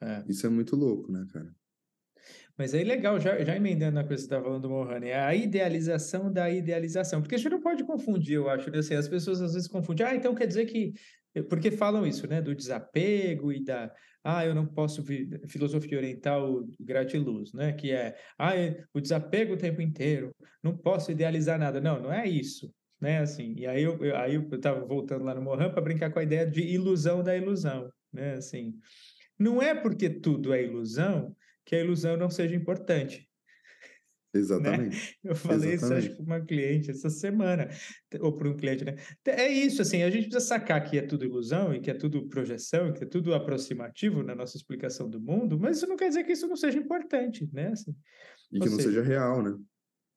É. 0.03 0.23
Isso 0.29 0.47
é 0.47 0.51
muito 0.51 0.77
louco, 0.77 1.11
né, 1.11 1.27
cara? 1.33 1.55
Mas 2.57 2.73
aí 2.73 2.85
legal, 2.85 3.19
já, 3.19 3.43
já 3.43 3.57
emendando 3.57 3.99
a 3.99 4.05
coisa 4.05 4.23
que 4.23 4.29
você 4.29 4.35
estava 4.35 4.43
tá 4.43 4.49
falando 4.49 4.63
do 4.63 4.71
Mohani, 4.71 5.09
é 5.09 5.19
a 5.19 5.35
idealização 5.35 6.33
da 6.33 6.49
idealização. 6.49 7.21
Porque 7.21 7.35
a 7.35 7.39
gente 7.39 7.51
não 7.51 7.61
pode 7.61 7.83
confundir, 7.83 8.37
eu 8.37 8.49
acho, 8.49 8.71
né? 8.71 8.79
assim, 8.79 8.95
as 8.95 9.09
pessoas 9.09 9.43
às 9.43 9.55
vezes 9.55 9.69
confundem, 9.69 10.07
ah, 10.07 10.15
então 10.15 10.35
quer 10.35 10.47
dizer 10.47 10.67
que. 10.67 10.95
Porque 11.49 11.73
falam 11.73 12.07
isso, 12.07 12.29
né? 12.29 12.41
Do 12.41 12.55
desapego 12.55 13.53
e 13.53 13.65
da. 13.65 13.93
Ah, 14.23 14.47
eu 14.47 14.55
não 14.55 14.67
posso. 14.67 15.05
Filosofia 15.49 15.99
oriental 15.99 16.65
gratiluz, 16.79 17.53
né? 17.53 17.73
Que 17.73 17.91
é. 17.91 18.17
Ah, 18.39 18.53
o 18.93 19.01
desapego 19.01 19.55
o 19.55 19.59
tempo 19.59 19.83
inteiro, 19.83 20.33
não 20.63 20.77
posso 20.77 21.11
idealizar 21.11 21.59
nada. 21.59 21.81
Não, 21.81 22.01
não 22.01 22.13
é 22.13 22.29
isso. 22.29 22.73
Né, 23.01 23.19
assim, 23.19 23.55
e 23.59 23.67
aí 23.67 23.83
eu, 23.83 24.03
eu 24.03 24.17
aí 24.17 24.35
eu 24.37 24.49
estava 24.51 24.83
voltando 24.87 25.25
lá 25.25 25.35
no 25.35 25.43
Mohan 25.43 25.71
para 25.71 25.83
brincar 25.83 26.11
com 26.11 26.21
a 26.21 26.23
ideia 26.23 26.47
de 26.47 26.63
ilusão 26.63 27.23
da 27.23 27.37
ilusão, 27.37 27.91
né, 28.11 28.35
assim, 28.35 28.79
não 29.39 29.61
é 29.61 29.75
porque 29.75 30.09
tudo 30.09 30.55
é 30.55 30.63
ilusão 30.63 31.37
que 31.65 31.75
a 31.75 31.81
ilusão 31.81 32.17
não 32.17 32.31
seja 32.31 32.55
importante. 32.55 33.29
Né? 34.35 34.41
Exatamente. 34.41 35.19
Né? 35.23 35.31
Eu 35.31 35.37
falei 35.37 35.73
Exatamente. 35.73 36.07
isso 36.09 36.17
para 36.17 36.25
uma 36.25 36.45
cliente 36.45 36.91
essa 36.91 37.09
semana, 37.09 37.69
ou 38.21 38.37
para 38.37 38.49
um 38.49 38.57
cliente, 38.57 38.85
né? 38.85 38.97
É 39.27 39.49
isso, 39.49 39.81
assim, 39.81 40.03
a 40.03 40.11
gente 40.11 40.29
precisa 40.29 40.45
sacar 40.45 40.83
que 40.83 40.99
é 40.99 41.03
tudo 41.03 41.25
ilusão 41.25 41.73
e 41.73 41.81
que 41.81 41.91
é 41.91 41.95
tudo 41.95 42.29
projeção, 42.29 42.93
que 42.93 43.05
é 43.05 43.07
tudo 43.07 43.33
aproximativo 43.33 44.23
na 44.23 44.35
nossa 44.35 44.57
explicação 44.57 45.09
do 45.09 45.21
mundo, 45.21 45.59
mas 45.59 45.77
isso 45.77 45.87
não 45.87 45.97
quer 45.97 46.09
dizer 46.09 46.25
que 46.25 46.33
isso 46.33 46.49
não 46.49 46.57
seja 46.57 46.79
importante, 46.79 47.49
né? 47.53 47.69
Assim, 47.69 47.95
e 48.53 48.59
que 48.59 48.69
não 48.69 48.77
seja, 48.77 48.89
seja 48.89 49.03
real, 49.03 49.43
né? 49.43 49.57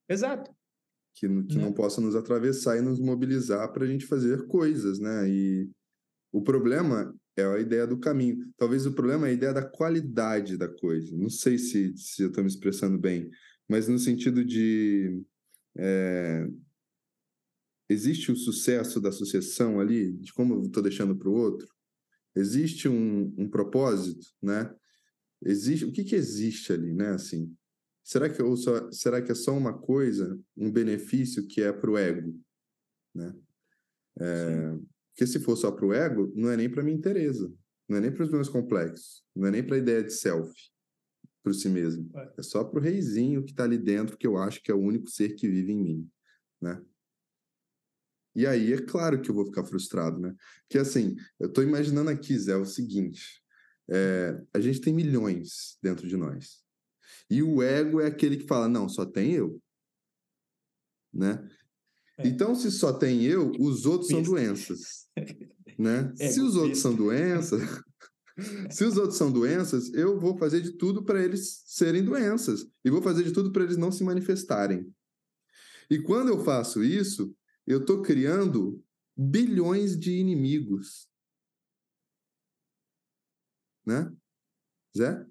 Exato. 0.09 0.51
Que, 1.15 1.27
que 1.27 1.57
né? 1.57 1.63
não 1.63 1.73
possa 1.73 2.01
nos 2.01 2.15
atravessar 2.15 2.77
e 2.77 2.81
nos 2.81 2.99
mobilizar 2.99 3.71
para 3.71 3.83
a 3.83 3.87
gente 3.87 4.05
fazer 4.05 4.47
coisas, 4.47 4.99
né? 4.99 5.29
E 5.29 5.69
o 6.31 6.41
problema 6.41 7.13
é 7.37 7.45
a 7.45 7.59
ideia 7.59 7.85
do 7.85 7.99
caminho. 7.99 8.51
Talvez 8.57 8.85
o 8.85 8.93
problema 8.93 9.27
é 9.27 9.31
a 9.31 9.33
ideia 9.33 9.53
da 9.53 9.63
qualidade 9.63 10.57
da 10.57 10.67
coisa. 10.67 11.15
Não 11.15 11.29
sei 11.29 11.57
se, 11.57 11.95
se 11.95 12.23
eu 12.23 12.29
estou 12.29 12.43
me 12.43 12.49
expressando 12.49 12.97
bem, 12.97 13.29
mas 13.67 13.87
no 13.87 13.99
sentido 13.99 14.43
de. 14.43 15.21
É, 15.77 16.47
existe 17.89 18.31
o 18.31 18.35
sucesso 18.35 18.99
da 18.99 19.11
sucessão 19.11 19.79
ali, 19.79 20.13
de 20.13 20.33
como 20.33 20.55
eu 20.55 20.63
estou 20.63 20.81
deixando 20.81 21.15
para 21.15 21.29
o 21.29 21.33
outro? 21.33 21.67
Existe 22.35 22.87
um, 22.87 23.33
um 23.37 23.49
propósito, 23.49 24.27
né? 24.41 24.73
Existe, 25.41 25.85
o 25.85 25.91
que, 25.91 26.03
que 26.03 26.15
existe 26.15 26.73
ali, 26.73 26.93
né? 26.93 27.09
Assim, 27.09 27.55
será 28.03 28.29
que, 28.29 28.41
ou 28.41 28.57
só, 28.57 28.91
será 28.91 29.21
que 29.21 29.31
é 29.31 29.35
só 29.35 29.55
uma 29.55 29.77
coisa, 29.77 30.39
um 30.55 30.71
benefício 30.71 31.47
que 31.47 31.61
é 31.61 31.71
para 31.71 31.91
o 31.91 31.97
ego, 31.97 32.39
né? 33.13 33.35
É, 34.19 34.77
porque 35.17 35.25
se 35.25 35.39
for 35.39 35.55
só 35.55 35.71
para 35.71 35.83
o 35.83 35.91
ego, 35.91 36.31
não 36.35 36.51
é 36.51 36.55
nem 36.55 36.69
para 36.69 36.83
minha 36.83 36.95
interesa, 36.95 37.51
não 37.89 37.97
é 37.97 38.01
nem 38.01 38.11
para 38.11 38.23
os 38.23 38.29
meus 38.29 38.47
complexos, 38.47 39.23
não 39.35 39.47
é 39.47 39.51
nem 39.51 39.63
para 39.63 39.75
a 39.75 39.79
ideia 39.79 40.03
de 40.03 40.13
self, 40.13 40.53
para 41.41 41.53
si 41.53 41.67
mesmo. 41.67 42.07
É, 42.15 42.33
é 42.37 42.43
só 42.43 42.63
para 42.63 42.79
o 42.79 42.83
reizinho 42.83 43.43
que 43.43 43.49
está 43.49 43.63
ali 43.63 43.79
dentro, 43.79 44.15
que 44.15 44.27
eu 44.27 44.37
acho 44.37 44.61
que 44.61 44.69
é 44.69 44.75
o 44.75 44.79
único 44.79 45.09
ser 45.09 45.29
que 45.29 45.49
vive 45.49 45.71
em 45.71 45.81
mim, 45.81 46.11
né? 46.61 46.79
E 48.35 48.45
aí 48.45 48.71
é 48.71 48.77
claro 48.79 49.19
que 49.19 49.31
eu 49.31 49.33
vou 49.33 49.47
ficar 49.47 49.65
frustrado, 49.65 50.19
né? 50.19 50.35
Que 50.69 50.77
assim, 50.77 51.15
eu 51.39 51.47
estou 51.47 51.63
imaginando 51.63 52.11
aqui, 52.11 52.37
Zé, 52.37 52.55
o 52.55 52.63
seguinte: 52.63 53.43
é, 53.89 54.39
a 54.53 54.59
gente 54.59 54.79
tem 54.79 54.93
milhões 54.93 55.79
dentro 55.81 56.07
de 56.07 56.15
nós. 56.15 56.63
E 57.27 57.41
o 57.41 57.63
ego 57.63 57.99
é 57.99 58.05
aquele 58.05 58.37
que 58.37 58.45
fala, 58.45 58.69
não, 58.69 58.87
só 58.87 59.03
tem 59.03 59.33
eu. 59.33 59.59
Né? 61.11 61.49
É. 62.17 62.27
Então, 62.27 62.55
se 62.55 62.71
só 62.71 62.93
tem 62.93 63.23
eu, 63.23 63.51
os 63.59 63.85
outros 63.85 64.09
são 64.09 64.21
doenças. 64.21 65.07
Né? 65.79 66.11
É, 66.19 66.31
se 66.31 66.41
os 66.41 66.55
outros 66.55 66.79
são 66.79 66.95
doenças, 66.95 67.61
se 68.71 68.83
os 68.83 68.97
outros 68.97 69.15
são 69.15 69.31
doenças, 69.31 69.93
eu 69.93 70.19
vou 70.19 70.35
fazer 70.35 70.59
de 70.59 70.71
tudo 70.71 71.05
para 71.05 71.23
eles 71.23 71.61
serem 71.67 72.03
doenças. 72.03 72.65
E 72.83 72.89
vou 72.89 72.99
fazer 72.99 73.23
de 73.23 73.31
tudo 73.31 73.51
para 73.51 73.63
eles 73.63 73.77
não 73.77 73.91
se 73.91 74.03
manifestarem. 74.03 74.91
E 75.87 76.01
quando 76.01 76.29
eu 76.29 76.43
faço 76.43 76.83
isso, 76.83 77.31
eu 77.67 77.81
estou 77.81 78.01
criando 78.01 78.83
bilhões 79.15 79.95
de 79.99 80.13
inimigos. 80.13 81.07
Né? 83.85 84.11
Zé? 84.97 85.27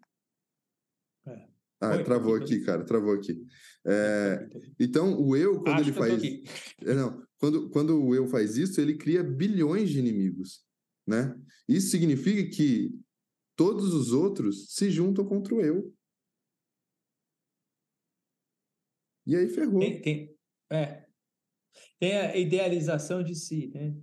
Ah, 1.81 1.91
Oi, 1.91 2.05
travou 2.05 2.35
aqui, 2.35 2.61
cara, 2.61 2.85
travou 2.85 3.13
aqui. 3.13 3.45
É, 3.89 4.49
então, 4.81 5.21
o 5.21 5.37
eu, 5.37 5.61
quando 5.61 5.81
Acho 5.81 5.91
ele 5.91 5.93
faz. 5.93 6.23
É, 6.83 6.95
não, 6.95 7.25
quando, 7.39 7.71
quando 7.71 8.05
o 8.05 8.15
eu 8.15 8.27
faz 8.27 8.57
isso, 8.57 8.81
ele 8.81 8.97
cria 8.97 9.23
bilhões 9.23 9.91
de 9.91 10.01
inimigos. 10.01 10.65
Né? 11.07 11.35
Isso 11.69 11.91
significa 11.91 12.51
que 12.51 12.91
todos 13.55 13.95
os 13.95 14.13
outros 14.13 14.75
se 14.75 14.91
juntam 14.91 15.25
contra 15.25 15.55
o 15.55 15.61
eu. 15.61 15.95
E 19.25 19.37
aí 19.37 19.49
ferrou. 19.49 19.79
Quem, 19.79 20.01
quem, 20.01 20.37
é. 20.71 21.05
tem 22.01 22.17
a 22.17 22.37
idealização 22.37 23.23
de 23.23 23.35
si, 23.35 23.69
né? 23.73 23.97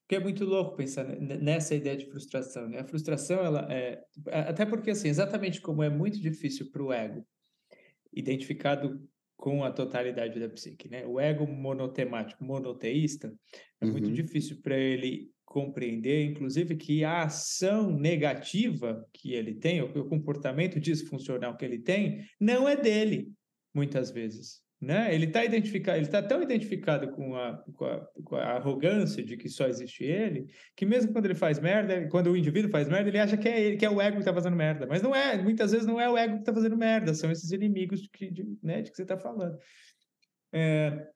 Porque 0.00 0.16
é 0.16 0.20
muito 0.20 0.44
louco 0.44 0.76
pensar 0.76 1.04
nessa 1.18 1.74
ideia 1.74 1.96
de 1.96 2.10
frustração, 2.10 2.68
né? 2.68 2.80
A 2.80 2.86
frustração, 2.86 3.40
ela 3.40 3.72
é... 3.72 4.04
Até 4.26 4.66
porque, 4.66 4.90
assim, 4.90 5.08
exatamente 5.08 5.60
como 5.60 5.82
é 5.82 5.88
muito 5.88 6.20
difícil 6.20 6.70
para 6.70 6.82
o 6.82 6.92
ego, 6.92 7.26
identificado 8.14 9.00
com 9.36 9.62
a 9.62 9.70
totalidade 9.70 10.38
da 10.40 10.48
psique, 10.48 10.88
né? 10.88 11.04
O 11.06 11.20
ego 11.20 11.46
monotemático, 11.46 12.42
monoteísta, 12.42 13.34
é 13.80 13.84
uhum. 13.84 13.92
muito 13.92 14.10
difícil 14.10 14.60
para 14.62 14.76
ele 14.76 15.30
compreender, 15.44 16.24
inclusive, 16.24 16.76
que 16.76 17.04
a 17.04 17.24
ação 17.24 17.90
negativa 17.90 19.06
que 19.12 19.34
ele 19.34 19.54
tem, 19.54 19.82
o 19.82 20.08
comportamento 20.08 20.80
disfuncional 20.80 21.56
que 21.56 21.64
ele 21.64 21.78
tem, 21.78 22.24
não 22.40 22.68
é 22.68 22.74
dele, 22.74 23.30
muitas 23.72 24.10
vezes. 24.10 24.63
Né? 24.80 25.14
Ele 25.14 25.26
está 25.26 25.42
identificado, 25.44 25.96
ele 25.96 26.04
está 26.06 26.22
tão 26.22 26.42
identificado 26.42 27.10
com 27.12 27.34
a, 27.36 27.64
com 27.74 27.84
a, 27.86 28.06
com, 28.22 28.36
a, 28.36 28.56
arrogância 28.56 29.24
de 29.24 29.36
que 29.36 29.48
só 29.48 29.66
existe 29.66 30.04
ele, 30.04 30.46
que 30.76 30.84
mesmo 30.84 31.12
quando 31.12 31.24
ele 31.24 31.34
faz 31.34 31.58
merda, 31.58 32.06
quando 32.08 32.30
o 32.30 32.36
indivíduo 32.36 32.70
faz 32.70 32.86
merda, 32.88 33.08
ele 33.08 33.18
acha 33.18 33.36
que 33.36 33.48
é 33.48 33.60
ele, 33.60 33.76
que 33.76 33.86
é 33.86 33.90
o 33.90 34.00
ego 34.00 34.16
que 34.16 34.22
está 34.22 34.34
fazendo 34.34 34.56
merda. 34.56 34.86
Mas 34.86 35.00
não 35.00 35.14
é, 35.14 35.40
muitas 35.40 35.72
vezes 35.72 35.86
não 35.86 35.98
é 35.98 36.10
o 36.10 36.18
ego 36.18 36.34
que 36.34 36.40
está 36.40 36.52
fazendo 36.52 36.76
merda, 36.76 37.14
são 37.14 37.30
esses 37.30 37.50
inimigos 37.50 38.02
de 38.02 38.10
que, 38.10 38.30
de, 38.30 38.44
né, 38.62 38.82
de 38.82 38.90
que 38.90 38.96
você 38.96 39.02
está 39.02 39.16
falando. 39.16 39.56
É, 40.52 41.06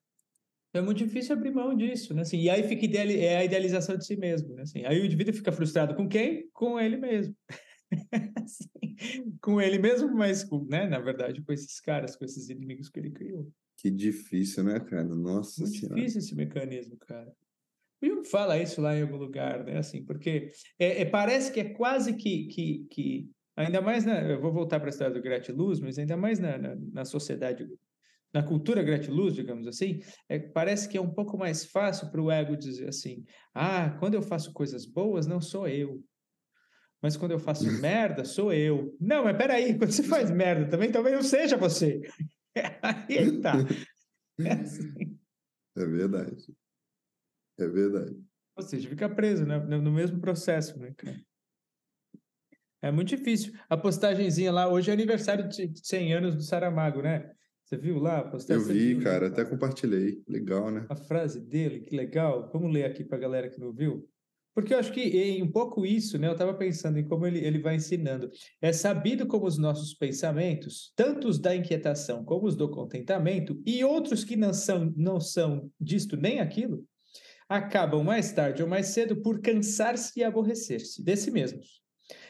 é 0.75 0.81
muito 0.81 0.99
difícil 0.99 1.35
abrir 1.35 1.51
mão 1.51 1.77
disso, 1.77 2.15
né? 2.15 2.23
Assim, 2.23 2.39
e 2.39 2.51
aí 2.51 2.63
fica 2.63 2.85
ideal, 2.85 3.07
é 3.09 3.37
a 3.39 3.45
idealização 3.45 3.97
de 3.97 4.07
si 4.07 4.17
mesmo, 4.17 4.55
né? 4.55 4.63
Assim, 4.63 4.85
aí 4.85 5.01
o 5.01 5.05
indivíduo 5.05 5.35
fica 5.35 5.53
frustrado 5.53 5.95
com 5.95 6.09
quem? 6.09 6.49
Com 6.53 6.79
ele 6.79 6.97
mesmo. 6.97 7.35
assim, 8.45 9.39
com 9.41 9.61
ele 9.61 9.79
mesmo, 9.79 10.15
mas 10.15 10.45
com, 10.45 10.65
né, 10.65 10.87
na 10.87 10.99
verdade, 10.99 11.43
com 11.43 11.53
esses 11.53 11.81
caras, 11.81 12.17
com 12.17 12.25
esses 12.25 12.49
inimigos 12.49 12.89
que 12.89 12.99
ele 13.01 13.11
criou. 13.11 13.51
Que 13.77 13.91
difícil, 13.91 14.65
né, 14.65 14.81
cara? 14.81 15.05
Nossa 15.05 15.63
Muito 15.63 15.79
senhora. 15.79 15.95
difícil 15.95 16.19
esse 16.19 16.35
mecanismo, 16.35 16.97
cara. 16.97 17.33
O 18.03 18.07
Jung 18.07 18.25
fala 18.25 18.59
isso 18.59 18.81
lá 18.81 18.97
em 18.97 19.03
algum 19.03 19.17
lugar, 19.17 19.65
né? 19.65 19.79
Assim, 19.79 20.05
porque 20.05 20.51
é, 20.79 21.03
é, 21.03 21.05
parece 21.05 21.53
que 21.53 21.61
é 21.61 21.69
quase 21.71 22.15
que, 22.15 22.47
que, 22.47 22.87
que 22.91 23.31
ainda 23.57 23.81
mais 23.81 24.05
na, 24.05 24.21
eu 24.23 24.41
vou 24.41 24.53
voltar 24.53 24.79
para 24.79 24.89
a 24.89 24.91
história 24.91 25.15
do 25.15 25.23
gratiluz, 25.23 25.81
mas 25.81 25.99
ainda 25.99 26.17
mais 26.17 26.39
na, 26.39 26.59
na, 26.59 26.77
na 26.77 27.05
sociedade 27.05 27.67
na 28.33 28.43
cultura 28.43 28.83
gratiluz, 28.83 29.35
digamos 29.35 29.67
assim, 29.67 30.01
é, 30.29 30.39
parece 30.39 30.89
que 30.89 30.99
é 30.99 31.01
um 31.01 31.11
pouco 31.11 31.39
mais 31.39 31.65
fácil 31.65 32.11
para 32.11 32.21
o 32.21 32.31
ego 32.31 32.57
dizer 32.57 32.89
assim: 32.89 33.25
ah, 33.55 33.91
quando 33.99 34.15
eu 34.15 34.23
faço 34.23 34.53
coisas 34.53 34.85
boas, 34.85 35.27
não 35.27 35.41
sou 35.41 35.67
eu. 35.67 36.03
Mas 37.03 37.17
quando 37.17 37.33
eu 37.33 37.39
faço 37.39 37.71
merda, 37.81 38.25
sou 38.25 38.53
eu. 38.53 38.97
Não, 39.01 39.25
mas 39.25 39.37
peraí, 39.37 39.77
quando 39.79 39.93
você 39.93 40.03
faz 40.03 40.31
merda 40.31 40.69
também, 40.69 40.91
talvez 40.91 41.15
não 41.15 41.23
seja 41.23 41.57
você. 41.57 42.01
Aí 42.83 43.41
tá. 43.41 43.55
É, 44.41 44.53
assim. 44.53 45.19
é 45.77 45.85
verdade. 45.85 46.55
É 47.59 47.67
verdade. 47.67 48.17
Ou 48.57 48.63
seja, 48.63 48.89
fica 48.89 49.09
preso 49.09 49.45
né? 49.45 49.59
no 49.59 49.91
mesmo 49.91 50.21
processo, 50.21 50.79
né, 50.79 50.95
cara? 50.97 51.21
É 52.81 52.93
muito 52.93 53.09
difícil. 53.09 53.53
A 53.69 53.77
postagenzinha 53.77 54.53
lá, 54.53 54.69
hoje 54.69 54.91
é 54.91 54.93
aniversário 54.93 55.49
de 55.49 55.73
100 55.85 56.15
anos 56.15 56.37
do 56.37 56.43
Saramago, 56.43 57.03
né? 57.03 57.33
Você 57.65 57.77
viu 57.77 57.99
lá? 57.99 58.31
Eu 58.49 58.61
vi, 58.61 58.95
viu, 58.95 59.03
cara, 59.03 59.27
até 59.27 59.45
compartilhei. 59.45 60.23
Legal, 60.27 60.71
né? 60.71 60.87
A 60.89 60.97
frase 60.97 61.41
dele, 61.41 61.81
que 61.81 61.95
legal. 61.95 62.49
Vamos 62.53 62.73
ler 62.73 62.85
aqui 62.85 63.05
para 63.05 63.19
a 63.19 63.21
galera 63.21 63.51
que 63.51 63.61
não 63.61 63.73
viu. 63.73 64.09
Porque 64.59 64.75
eu 64.75 64.79
acho 64.81 64.91
que 64.91 65.41
um 65.41 65.53
pouco 65.53 65.87
isso, 65.87 66.19
né? 66.19 66.27
Eu 66.27 66.33
estava 66.33 66.53
pensando 66.53 66.99
em 66.99 67.07
como 67.07 67.25
ele, 67.25 67.39
ele 67.39 67.61
vai 67.61 67.77
ensinando. 67.77 68.29
É 68.61 68.73
sabido 68.73 69.25
como 69.25 69.47
os 69.47 69.57
nossos 69.57 69.95
pensamentos, 69.95 70.93
tanto 70.97 71.29
os 71.29 71.39
da 71.39 71.55
inquietação 71.55 72.25
como 72.25 72.45
os 72.45 72.57
do 72.57 72.69
contentamento, 72.69 73.63
e 73.65 73.85
outros 73.85 74.25
que 74.25 74.35
não 74.35 74.53
são, 74.53 74.93
não 74.97 75.21
são 75.21 75.71
disto 75.81 76.17
nem 76.17 76.41
aquilo, 76.41 76.85
acabam 77.49 78.03
mais 78.03 78.33
tarde 78.33 78.61
ou 78.61 78.69
mais 78.69 78.89
cedo 78.89 79.23
por 79.23 79.41
cansar-se 79.41 80.19
e 80.19 80.25
aborrecer-se 80.25 81.05
de 81.05 81.17
si 81.17 81.31
mesmos. 81.31 81.81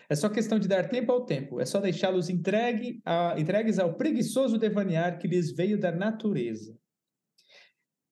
É 0.06 0.14
só 0.14 0.28
questão 0.28 0.58
de 0.58 0.68
dar 0.68 0.86
tempo 0.90 1.10
ao 1.10 1.24
tempo, 1.24 1.58
é 1.58 1.64
só 1.64 1.80
deixá-los 1.80 2.28
entregue 2.28 3.00
entregues 3.38 3.78
ao 3.78 3.94
preguiçoso 3.94 4.58
devanear 4.58 5.18
que 5.18 5.26
lhes 5.26 5.50
veio 5.50 5.80
da 5.80 5.90
natureza. 5.90 6.77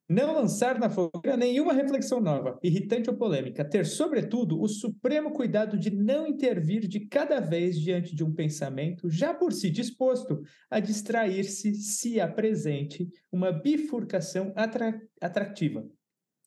Não 0.08 0.32
lançar 0.34 0.78
na 0.78 0.88
fogueira 0.88 1.36
nenhuma 1.36 1.72
reflexão 1.72 2.20
nova, 2.20 2.58
irritante 2.62 3.10
ou 3.10 3.16
polêmica. 3.16 3.64
Ter, 3.64 3.84
sobretudo, 3.84 4.60
o 4.60 4.68
supremo 4.68 5.32
cuidado 5.32 5.76
de 5.76 5.90
não 5.90 6.28
intervir 6.28 6.86
de 6.86 7.06
cada 7.06 7.40
vez 7.40 7.76
diante 7.76 8.14
de 8.14 8.22
um 8.22 8.32
pensamento 8.32 9.10
já 9.10 9.34
por 9.34 9.52
si 9.52 9.68
disposto 9.68 10.40
a 10.70 10.78
distrair-se 10.78 11.74
se 11.74 12.20
apresente 12.20 13.08
uma 13.32 13.50
bifurcação 13.50 14.52
atra 14.54 14.96
atrativa 15.20 15.84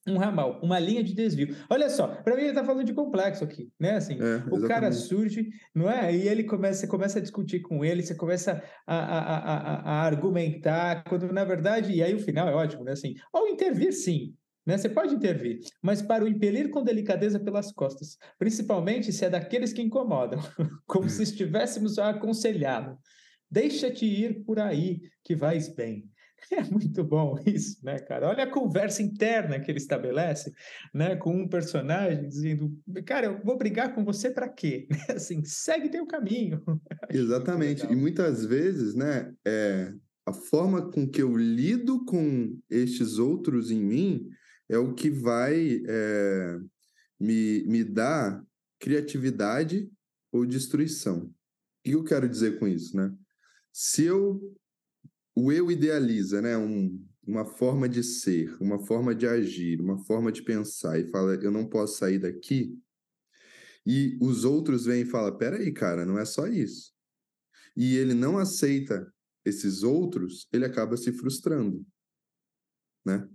um 0.08 0.18
ramal, 0.18 0.60
uma 0.64 0.80
linha 0.80 1.04
de 1.04 1.14
desvio. 1.14 1.56
Olha 1.70 1.90
só, 1.90 2.08
para 2.08 2.36
mim 2.36 2.42
ele 2.42 2.50
está 2.50 2.64
falando 2.64 2.86
de 2.86 2.94
complexo 2.94 3.44
aqui, 3.44 3.70
né? 3.80 3.96
Assim, 3.96 4.18
é, 4.20 4.44
o 4.54 4.68
cara 4.68 4.92
surge, 4.92 5.50
não 5.74 5.90
é? 5.90 6.16
E 6.16 6.28
ele 6.28 6.44
começa, 6.44 6.82
você 6.82 6.88
começa 6.88 7.20
a 7.20 7.22
discutir 7.22 7.60
com 7.62 7.84
ele, 7.84 8.02
você 8.02 8.16
começa 8.16 8.64
a, 8.88 8.96
a, 8.96 9.38
a, 9.38 9.76
a, 9.82 10.02
argumentar, 10.04 11.04
quando 11.04 11.32
na 11.32 11.44
verdade, 11.44 11.92
e 11.92 12.02
aí 12.02 12.14
o 12.16 12.20
final 12.20 12.48
é 12.48 12.54
ótimo, 12.54 12.84
né? 12.84 12.94
Assim, 12.94 13.16
ao 13.34 13.48
intervir, 13.48 13.94
sim. 13.94 14.34
Né? 14.66 14.78
Você 14.78 14.90
pode 14.90 15.16
intervir, 15.16 15.60
mas 15.82 16.02
para 16.02 16.24
o 16.24 16.28
impelir 16.28 16.70
com 16.70 16.84
delicadeza 16.84 17.40
pelas 17.40 17.72
costas, 17.72 18.18
principalmente 18.38 19.12
se 19.12 19.26
é 19.26 19.30
daqueles 19.30 19.74
que 19.74 19.82
incomodam, 19.82 20.40
como 20.86 21.10
se 21.10 21.24
estivéssemos 21.24 21.98
a 21.98 22.10
aconselhá-lo. 22.10 22.98
Deixa-te 23.50 24.06
ir 24.06 24.44
por 24.46 24.60
aí, 24.60 25.02
que 25.24 25.36
vais 25.36 25.74
bem. 25.74 26.08
É 26.52 26.64
muito 26.64 27.04
bom 27.04 27.38
isso, 27.46 27.84
né, 27.84 28.00
cara? 28.00 28.28
Olha 28.28 28.44
a 28.44 28.52
conversa 28.52 29.02
interna 29.02 29.60
que 29.60 29.70
ele 29.70 29.78
estabelece, 29.78 30.54
né, 30.94 31.16
com 31.16 31.36
um 31.36 31.48
personagem 31.48 32.28
dizendo, 32.28 32.76
cara, 33.06 33.28
eu 33.28 33.44
vou 33.44 33.58
brigar 33.58 33.94
com 33.94 34.04
você 34.04 34.32
para 34.32 34.50
quê? 34.50 34.88
Assim, 35.10 35.44
segue 35.44 35.90
teu 35.90 36.06
caminho. 36.06 36.64
Exatamente. 37.10 37.86
E 37.86 37.96
muitas 37.96 38.46
vezes, 38.46 38.96
né, 38.96 39.34
é, 39.46 39.94
a 40.26 40.34
forma 40.34 40.92
com 40.92 41.08
que 41.08 41.22
eu 41.22 41.36
lido 41.36 42.04
com 42.06 42.58
estes 42.70 43.18
outros 43.18 43.72
em 43.72 43.84
mim 43.84 44.30
é 44.68 44.78
o 44.78 44.94
que 44.94 45.10
vai 45.10 45.82
é, 45.88 46.58
me, 47.20 47.64
me 47.66 47.84
dar 47.84 48.44
criatividade 48.80 49.90
ou 50.32 50.46
destruição. 50.46 51.24
O 51.26 51.34
que 51.84 51.92
eu 51.92 52.04
quero 52.04 52.30
dizer 52.30 52.60
com 52.60 52.68
isso, 52.68 52.96
né? 52.96 53.12
Se 53.74 54.04
eu 54.04 54.40
o 55.40 55.52
eu 55.52 55.72
idealiza, 55.72 56.42
né? 56.42 56.58
Um, 56.58 57.06
uma 57.26 57.46
forma 57.46 57.88
de 57.88 58.04
ser, 58.04 58.56
uma 58.62 58.80
forma 58.86 59.14
de 59.14 59.28
agir, 59.28 59.80
uma 59.80 60.04
forma 60.06 60.32
de 60.32 60.42
pensar 60.42 61.00
e 61.00 61.08
fala, 61.10 61.36
eu 61.36 61.52
não 61.52 61.68
posso 61.68 61.98
sair 61.98 62.20
daqui. 62.20 62.78
E 63.86 64.18
os 64.22 64.44
outros 64.44 64.86
vêm 64.86 65.02
e 65.02 65.06
falam, 65.06 65.38
peraí, 65.38 65.72
cara, 65.72 66.06
não 66.06 66.18
é 66.18 66.26
só 66.26 66.48
isso. 66.48 66.92
E 67.78 67.96
ele 67.96 68.14
não 68.14 68.38
aceita 68.38 69.12
esses 69.46 69.84
outros, 69.84 70.48
ele 70.52 70.66
acaba 70.66 70.98
se 70.98 71.12
frustrando, 71.14 71.86
né? 73.06 73.28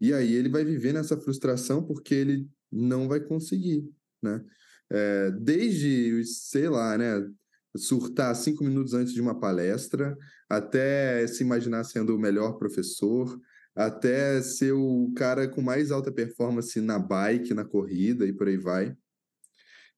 E 0.00 0.12
aí 0.12 0.32
ele 0.32 0.48
vai 0.48 0.64
viver 0.64 0.92
nessa 0.92 1.20
frustração 1.20 1.84
porque 1.84 2.14
ele 2.14 2.48
não 2.70 3.08
vai 3.08 3.20
conseguir, 3.20 3.88
né? 4.22 4.44
É, 4.90 5.30
desde, 5.32 6.24
sei 6.24 6.68
lá, 6.68 6.96
né? 6.96 7.30
Surtar 7.76 8.34
cinco 8.34 8.64
minutos 8.64 8.94
antes 8.94 9.12
de 9.12 9.20
uma 9.20 9.38
palestra, 9.38 10.16
até 10.48 11.26
se 11.26 11.42
imaginar 11.42 11.84
sendo 11.84 12.14
o 12.14 12.18
melhor 12.18 12.58
professor, 12.58 13.38
até 13.74 14.40
ser 14.40 14.72
o 14.72 15.12
cara 15.16 15.48
com 15.48 15.60
mais 15.60 15.90
alta 15.90 16.12
performance 16.12 16.80
na 16.80 16.98
bike, 16.98 17.54
na 17.54 17.64
corrida 17.64 18.26
e 18.26 18.32
por 18.32 18.46
aí 18.46 18.56
vai. 18.56 18.96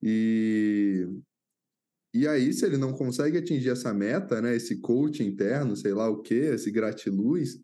E, 0.01 1.07
e 2.13 2.27
aí, 2.27 2.51
se 2.53 2.65
ele 2.65 2.77
não 2.77 2.93
consegue 2.93 3.37
atingir 3.37 3.69
essa 3.69 3.93
meta, 3.93 4.41
né, 4.41 4.55
esse 4.55 4.79
coach 4.79 5.23
interno, 5.23 5.75
sei 5.75 5.93
lá 5.93 6.09
o 6.09 6.21
que, 6.21 6.33
esse 6.33 6.71
gratiluz, 6.71 7.59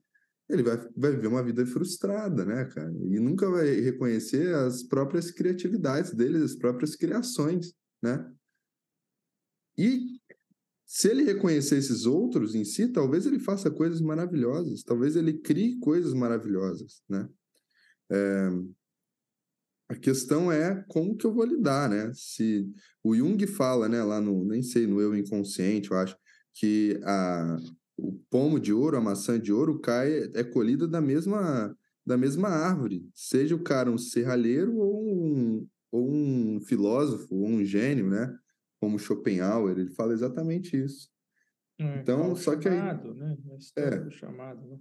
ele 0.50 0.62
vai, 0.62 0.78
vai 0.96 1.12
viver 1.12 1.28
uma 1.28 1.44
vida 1.44 1.66
frustrada, 1.66 2.46
né, 2.46 2.66
cara? 2.66 2.92
E 2.92 3.20
nunca 3.20 3.50
vai 3.50 3.80
reconhecer 3.80 4.54
as 4.54 4.84
próprias 4.84 5.32
criatividades 5.32 6.14
dele, 6.14 6.44
as 6.44 6.56
próprias 6.56 6.96
criações, 6.96 7.74
né? 8.02 8.30
E 9.78 10.20
se 10.86 11.10
ele 11.10 11.24
reconhecer 11.24 11.78
esses 11.78 12.06
outros 12.06 12.54
em 12.54 12.64
si, 12.64 12.88
talvez 12.88 13.26
ele 13.26 13.40
faça 13.40 13.72
coisas 13.72 14.00
maravilhosas, 14.00 14.84
talvez 14.84 15.16
ele 15.16 15.34
crie 15.34 15.80
coisas 15.80 16.14
maravilhosas, 16.14 17.02
né? 17.10 17.28
É... 18.12 18.50
A 19.90 19.96
questão 19.96 20.52
é 20.52 20.84
como 20.88 21.16
que 21.16 21.26
eu 21.26 21.34
vou 21.34 21.46
lidar, 21.46 21.90
né? 21.90 22.12
Se 22.14 22.68
o 23.04 23.16
Jung 23.16 23.46
fala, 23.48 23.90
né, 23.90 24.02
lá 24.02 24.20
no, 24.22 24.44
nem 24.46 24.64
sei, 24.64 24.88
no 24.88 25.02
eu 25.02 25.16
inconsciente, 25.16 25.92
eu 25.92 25.98
acho, 25.98 26.18
que 26.54 27.00
a, 27.04 27.58
o 27.98 28.14
pomo 28.30 28.60
de 28.60 28.72
ouro, 28.72 28.98
a 28.98 29.02
maçã 29.02 29.40
de 29.40 29.52
ouro 29.52 29.80
cai, 29.80 30.32
é 30.34 30.44
colhida 30.44 30.88
da 30.88 31.02
mesma, 31.02 31.76
da 32.06 32.18
mesma 32.18 32.50
árvore, 32.50 33.08
seja 33.14 33.56
o 33.56 33.64
cara 33.64 33.92
um 33.92 33.98
serralheiro 33.98 34.78
ou 34.78 35.04
um, 35.04 35.68
ou 35.92 36.12
um 36.12 36.62
filósofo, 36.62 37.36
ou 37.36 37.48
um 37.48 37.64
gênio, 37.64 38.10
né? 38.10 38.36
Como 38.84 39.00
Schopenhauer, 39.00 39.78
ele 39.78 39.90
fala 39.92 40.12
exatamente 40.12 40.76
isso. 40.76 41.10
É, 41.80 42.02
então, 42.02 42.36
só 42.36 42.60
chamado, 42.62 43.16
que 43.16 43.24
aí... 43.24 43.30
Né? 43.30 43.38
É, 43.78 44.12
chamado, 44.12 44.68
né? 44.68 44.78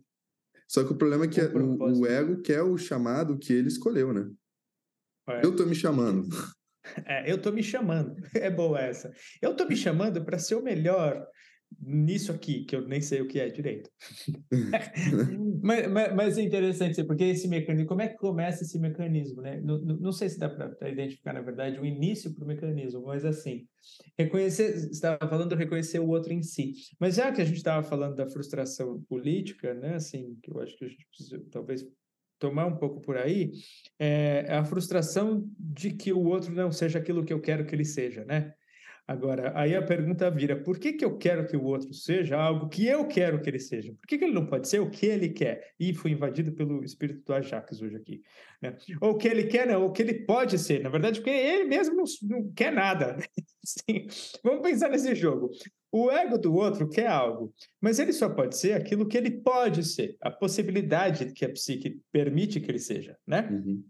Só 0.66 0.82
que 0.82 0.92
o 0.92 0.96
problema 0.96 1.24
é 1.24 1.28
que 1.28 1.40
o, 1.40 2.00
o, 2.00 2.04
ego 2.04 2.42
quer 2.42 2.62
o 2.62 2.76
chamado 2.76 3.38
que 3.38 3.52
ele 3.52 3.68
escolheu, 3.68 4.12
né? 4.12 4.28
É. 5.28 5.46
Eu 5.46 5.54
tô 5.54 5.64
me 5.64 5.74
chamando. 5.74 6.28
É, 7.06 7.30
eu 7.30 7.40
tô 7.40 7.52
me 7.52 7.62
chamando. 7.62 8.16
É 8.34 8.50
boa 8.50 8.80
essa. 8.80 9.12
Eu 9.40 9.54
tô 9.54 9.64
me 9.64 9.76
chamando 9.76 10.24
para 10.24 10.36
ser 10.36 10.56
o 10.56 10.62
melhor 10.62 11.24
nisso 11.84 12.30
aqui, 12.30 12.64
que 12.64 12.76
eu 12.76 12.86
nem 12.86 13.00
sei 13.00 13.20
o 13.20 13.26
que 13.26 13.40
é 13.40 13.48
direito. 13.48 13.90
mas, 15.62 15.88
mas, 15.88 16.14
mas, 16.14 16.38
é 16.38 16.42
interessante, 16.42 17.02
porque 17.04 17.24
esse 17.24 17.48
mecanismo, 17.48 17.88
como 17.88 18.02
é 18.02 18.08
que 18.08 18.16
começa 18.16 18.62
esse 18.62 18.78
mecanismo, 18.78 19.42
né? 19.42 19.60
Não, 19.60 19.78
não 19.78 20.12
sei 20.12 20.28
se 20.28 20.38
dá 20.38 20.48
para 20.48 20.88
identificar, 20.88 21.32
na 21.32 21.42
verdade, 21.42 21.80
o 21.80 21.84
início 21.84 22.32
para 22.32 22.44
o 22.44 22.46
mecanismo, 22.46 23.02
mas 23.02 23.24
assim, 23.24 23.66
reconhecer, 24.16 24.78
você 24.78 24.90
estava 24.90 25.28
falando 25.28 25.48
de 25.48 25.56
reconhecer 25.56 25.98
o 25.98 26.08
outro 26.08 26.32
em 26.32 26.42
si, 26.42 26.72
mas 27.00 27.16
já 27.16 27.32
que 27.32 27.42
a 27.42 27.44
gente 27.44 27.56
estava 27.56 27.82
falando 27.82 28.14
da 28.14 28.28
frustração 28.28 29.02
política, 29.08 29.74
né, 29.74 29.96
assim, 29.96 30.38
que 30.40 30.52
eu 30.52 30.60
acho 30.60 30.76
que 30.76 30.84
a 30.84 30.88
gente 30.88 31.06
precisa, 31.08 31.42
talvez, 31.50 31.84
tomar 32.38 32.66
um 32.66 32.76
pouco 32.76 33.00
por 33.00 33.16
aí, 33.16 33.52
é 33.98 34.46
a 34.50 34.64
frustração 34.64 35.48
de 35.58 35.92
que 35.92 36.12
o 36.12 36.24
outro 36.24 36.52
não 36.52 36.70
seja 36.72 36.98
aquilo 36.98 37.24
que 37.24 37.32
eu 37.32 37.40
quero 37.40 37.64
que 37.64 37.74
ele 37.74 37.84
seja, 37.84 38.24
né? 38.24 38.52
Agora, 39.06 39.52
aí 39.54 39.74
a 39.74 39.82
pergunta 39.82 40.30
vira: 40.30 40.56
por 40.56 40.78
que, 40.78 40.92
que 40.92 41.04
eu 41.04 41.18
quero 41.18 41.46
que 41.46 41.56
o 41.56 41.64
outro 41.64 41.92
seja 41.92 42.36
algo 42.36 42.68
que 42.68 42.86
eu 42.86 43.06
quero 43.06 43.40
que 43.40 43.50
ele 43.50 43.58
seja? 43.58 43.92
Por 43.92 44.06
que, 44.06 44.16
que 44.16 44.24
ele 44.24 44.34
não 44.34 44.46
pode 44.46 44.68
ser 44.68 44.80
o 44.80 44.90
que 44.90 45.06
ele 45.06 45.28
quer? 45.28 45.72
E 45.78 45.92
fui 45.92 46.12
invadido 46.12 46.52
pelo 46.52 46.84
espírito 46.84 47.24
do 47.24 47.34
Ajax 47.34 47.82
hoje 47.82 47.96
aqui. 47.96 48.22
Né? 48.60 48.76
Ou 49.00 49.10
o 49.10 49.16
que 49.16 49.26
ele 49.26 49.44
quer, 49.44 49.66
não, 49.66 49.84
o 49.84 49.92
que 49.92 50.02
ele 50.02 50.14
pode 50.24 50.58
ser. 50.58 50.80
Na 50.82 50.88
verdade, 50.88 51.20
porque 51.20 51.30
ele 51.30 51.64
mesmo 51.64 51.96
não, 51.96 52.04
não 52.22 52.52
quer 52.52 52.72
nada. 52.72 53.16
Sim. 53.64 54.06
Vamos 54.42 54.62
pensar 54.62 54.88
nesse 54.88 55.14
jogo. 55.14 55.50
O 55.90 56.10
ego 56.10 56.38
do 56.38 56.54
outro 56.54 56.88
quer 56.88 57.08
algo, 57.08 57.52
mas 57.78 57.98
ele 57.98 58.14
só 58.14 58.28
pode 58.30 58.56
ser 58.56 58.72
aquilo 58.72 59.06
que 59.06 59.18
ele 59.18 59.30
pode 59.30 59.84
ser, 59.84 60.16
a 60.22 60.30
possibilidade 60.30 61.32
que 61.34 61.44
a 61.44 61.50
psique 61.50 62.00
permite 62.10 62.60
que 62.60 62.70
ele 62.70 62.78
seja, 62.78 63.14
né? 63.26 63.46
Uhum. 63.52 63.84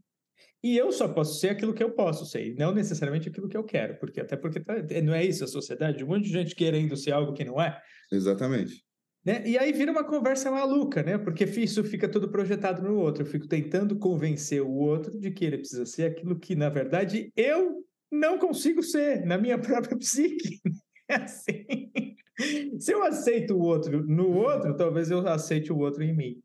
E 0.63 0.77
eu 0.77 0.93
só 0.93 1.09
posso 1.09 1.41
ser 1.41 1.49
aquilo 1.49 1.75
que 1.75 1.83
eu 1.83 1.91
posso 1.91 2.25
ser, 2.25 2.55
não 2.55 2.73
necessariamente 2.73 3.29
aquilo 3.29 3.49
que 3.49 3.57
eu 3.57 3.65
quero, 3.65 3.99
porque 3.99 4.21
até 4.21 4.37
porque 4.37 4.61
tá, 4.61 4.75
não 5.03 5.13
é 5.13 5.25
isso 5.25 5.43
a 5.43 5.49
sociedade, 5.49 6.05
um 6.05 6.07
monte 6.07 6.25
de 6.25 6.33
gente 6.33 6.55
querendo 6.55 6.97
ser 6.97 7.11
algo 7.11 7.33
que 7.33 7.45
não 7.45 7.61
é. 7.61 7.81
Exatamente. 8.13 8.85
Né? 9.25 9.43
E 9.47 9.57
aí 9.57 9.73
vira 9.73 9.91
uma 9.91 10.05
conversa 10.05 10.51
maluca, 10.51 11.03
né? 11.03 11.17
Porque 11.17 11.45
isso 11.45 11.83
fica 11.85 12.09
tudo 12.09 12.31
projetado 12.31 12.83
no 12.83 12.97
outro. 12.97 13.23
Eu 13.23 13.27
fico 13.27 13.47
tentando 13.47 13.97
convencer 13.97 14.61
o 14.61 14.71
outro 14.71 15.19
de 15.19 15.31
que 15.31 15.45
ele 15.45 15.59
precisa 15.59 15.87
ser 15.87 16.07
aquilo 16.07 16.39
que, 16.39 16.57
na 16.57 16.69
verdade, 16.69 17.33
eu 17.37 17.85
não 18.11 18.37
consigo 18.39 18.83
ser 18.83 19.25
na 19.25 19.39
minha 19.39 19.59
própria 19.59 19.97
psique. 19.97 20.61
É 21.09 21.17
assim. 21.17 21.65
Se 22.79 22.93
eu 22.93 23.03
aceito 23.05 23.55
o 23.55 23.61
outro 23.61 24.05
no 24.07 24.31
outro, 24.33 24.77
talvez 24.77 25.11
eu 25.11 25.27
aceite 25.27 25.73
o 25.73 25.79
outro 25.79 26.03
em 26.03 26.17
mim. 26.17 26.43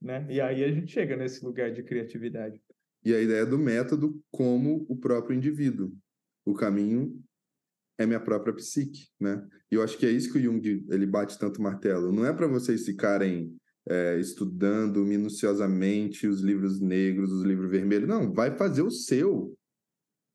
Né? 0.00 0.26
E 0.28 0.40
aí 0.40 0.64
a 0.64 0.70
gente 0.70 0.92
chega 0.92 1.16
nesse 1.16 1.44
lugar 1.44 1.70
de 1.70 1.82
criatividade 1.82 2.60
e 3.04 3.14
a 3.14 3.20
ideia 3.20 3.44
do 3.44 3.58
método 3.58 4.20
como 4.30 4.86
o 4.88 4.96
próprio 4.96 5.36
indivíduo. 5.36 5.92
O 6.44 6.54
caminho 6.54 7.20
é 7.98 8.06
minha 8.06 8.20
própria 8.20 8.54
psique, 8.54 9.08
né? 9.20 9.46
E 9.70 9.74
eu 9.74 9.82
acho 9.82 9.96
que 9.98 10.06
é 10.06 10.10
isso 10.10 10.32
que 10.32 10.38
o 10.38 10.42
Jung 10.42 10.86
ele 10.90 11.06
bate 11.06 11.38
tanto 11.38 11.62
martelo. 11.62 12.12
Não 12.12 12.24
é 12.24 12.32
para 12.32 12.46
vocês 12.46 12.84
ficarem 12.84 13.54
é, 13.88 14.18
estudando 14.18 15.04
minuciosamente 15.04 16.26
os 16.26 16.40
livros 16.40 16.80
negros, 16.80 17.32
os 17.32 17.42
livros 17.42 17.70
vermelhos. 17.70 18.08
Não, 18.08 18.32
vai 18.32 18.56
fazer 18.56 18.82
o 18.82 18.90
seu, 18.90 19.56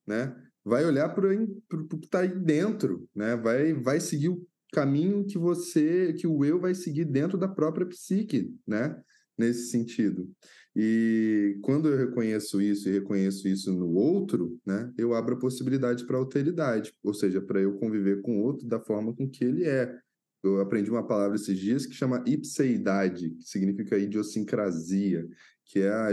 né? 0.05 0.35
Vai 0.63 0.85
olhar 0.85 1.09
para 1.09 1.33
o 1.33 1.87
que 1.87 2.05
está 2.05 2.19
aí 2.19 2.37
dentro, 2.37 3.07
né? 3.15 3.35
Vai, 3.37 3.73
vai 3.73 3.99
seguir 3.99 4.29
o 4.29 4.45
caminho 4.73 5.25
que 5.25 5.37
você, 5.37 6.13
que 6.13 6.27
o 6.27 6.43
eu 6.43 6.59
vai 6.59 6.75
seguir 6.75 7.05
dentro 7.05 7.37
da 7.37 7.47
própria 7.47 7.85
psique, 7.85 8.53
né? 8.67 9.01
Nesse 9.37 9.69
sentido. 9.69 10.29
E 10.79 11.57
quando 11.63 11.89
eu 11.89 11.97
reconheço 11.97 12.61
isso 12.61 12.87
e 12.87 12.91
reconheço 12.91 13.47
isso 13.47 13.73
no 13.73 13.89
outro, 13.95 14.61
né, 14.63 14.93
eu 14.95 15.15
abro 15.15 15.33
a 15.33 15.39
possibilidade 15.39 16.05
para 16.05 16.17
alteridade, 16.17 16.93
ou 17.03 17.15
seja, 17.15 17.41
para 17.41 17.59
eu 17.59 17.79
conviver 17.79 18.21
com 18.21 18.37
o 18.37 18.43
outro 18.43 18.67
da 18.67 18.79
forma 18.79 19.11
com 19.11 19.27
que 19.27 19.43
ele 19.43 19.63
é. 19.65 19.91
Eu 20.43 20.61
aprendi 20.61 20.91
uma 20.91 21.05
palavra 21.05 21.35
esses 21.35 21.57
dias 21.57 21.87
que 21.87 21.95
chama 21.95 22.23
ipseidade, 22.27 23.31
que 23.31 23.43
significa 23.43 23.97
idiosincrasia, 23.97 25.27
que 25.65 25.79
é 25.79 25.89
a, 25.89 26.09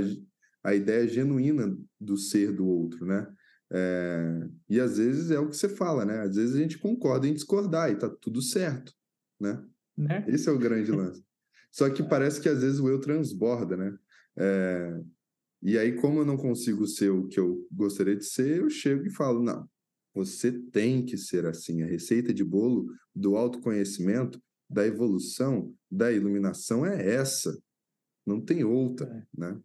a 0.64 0.74
ideia 0.74 1.06
genuína 1.06 1.76
do 2.00 2.16
ser 2.16 2.50
do 2.50 2.66
outro, 2.66 3.04
né? 3.04 3.30
É, 3.70 4.48
e 4.66 4.80
às 4.80 4.96
vezes 4.96 5.30
é 5.30 5.38
o 5.38 5.50
que 5.50 5.58
você 5.58 5.68
fala, 5.68 6.06
né? 6.06 6.20
Às 6.20 6.36
vezes 6.36 6.56
a 6.56 6.58
gente 6.58 6.78
concorda 6.78 7.28
em 7.28 7.34
discordar 7.34 7.92
e 7.92 7.96
tá 7.96 8.08
tudo 8.08 8.40
certo, 8.40 8.94
né? 9.38 9.62
né? 9.94 10.24
Esse 10.26 10.48
é 10.48 10.52
o 10.52 10.58
grande 10.58 10.90
lance. 10.90 11.22
Só 11.70 11.90
que 11.90 12.02
parece 12.02 12.40
que 12.40 12.48
às 12.48 12.62
vezes 12.62 12.80
o 12.80 12.88
eu 12.88 12.98
transborda, 12.98 13.76
né? 13.76 13.94
É, 14.36 15.00
e 15.62 15.78
aí, 15.78 15.96
como 15.96 16.20
eu 16.20 16.26
não 16.26 16.36
consigo 16.36 16.86
ser 16.86 17.10
o 17.10 17.26
que 17.26 17.40
eu 17.40 17.66
gostaria 17.72 18.16
de 18.16 18.24
ser, 18.24 18.58
eu 18.60 18.68
chego 18.68 19.06
e 19.06 19.10
falo: 19.10 19.42
não, 19.42 19.68
você 20.14 20.52
tem 20.52 21.04
que 21.04 21.16
ser 21.16 21.46
assim. 21.46 21.82
A 21.82 21.86
receita 21.86 22.32
de 22.34 22.44
bolo 22.44 22.86
do 23.14 23.36
autoconhecimento, 23.36 24.40
da 24.68 24.86
evolução, 24.86 25.74
da 25.90 26.12
iluminação 26.12 26.84
é 26.84 27.14
essa. 27.14 27.56
Não 28.26 28.40
tem 28.40 28.64
outra, 28.64 29.06
é. 29.06 29.38
né? 29.38 29.60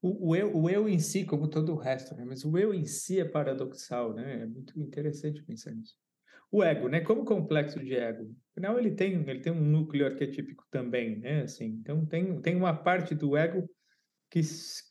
O, 0.00 0.28
o, 0.30 0.36
eu, 0.36 0.56
o 0.56 0.70
eu 0.70 0.88
em 0.88 0.98
si, 0.98 1.24
como 1.24 1.48
todo 1.48 1.72
o 1.72 1.76
resto, 1.76 2.14
né? 2.14 2.24
mas 2.24 2.44
o 2.44 2.56
eu 2.56 2.72
em 2.72 2.84
si 2.84 3.18
é 3.18 3.24
paradoxal, 3.24 4.14
né? 4.14 4.42
É 4.42 4.46
muito 4.46 4.78
interessante 4.80 5.42
pensar 5.42 5.74
nisso. 5.74 5.96
O 6.50 6.62
ego, 6.62 6.88
né? 6.88 7.00
Como 7.00 7.24
complexo 7.24 7.78
de 7.78 7.94
ego, 7.94 8.34
afinal 8.52 8.78
ele 8.78 8.92
tem 8.92 9.12
ele 9.28 9.40
tem 9.40 9.52
um 9.52 9.60
núcleo 9.60 10.06
arquetípico 10.06 10.64
também, 10.70 11.18
né? 11.18 11.42
Assim, 11.42 11.66
então 11.66 12.06
tem 12.06 12.40
tem 12.40 12.56
uma 12.56 12.74
parte 12.74 13.14
do 13.14 13.36
ego 13.36 13.68
que, 14.30 14.40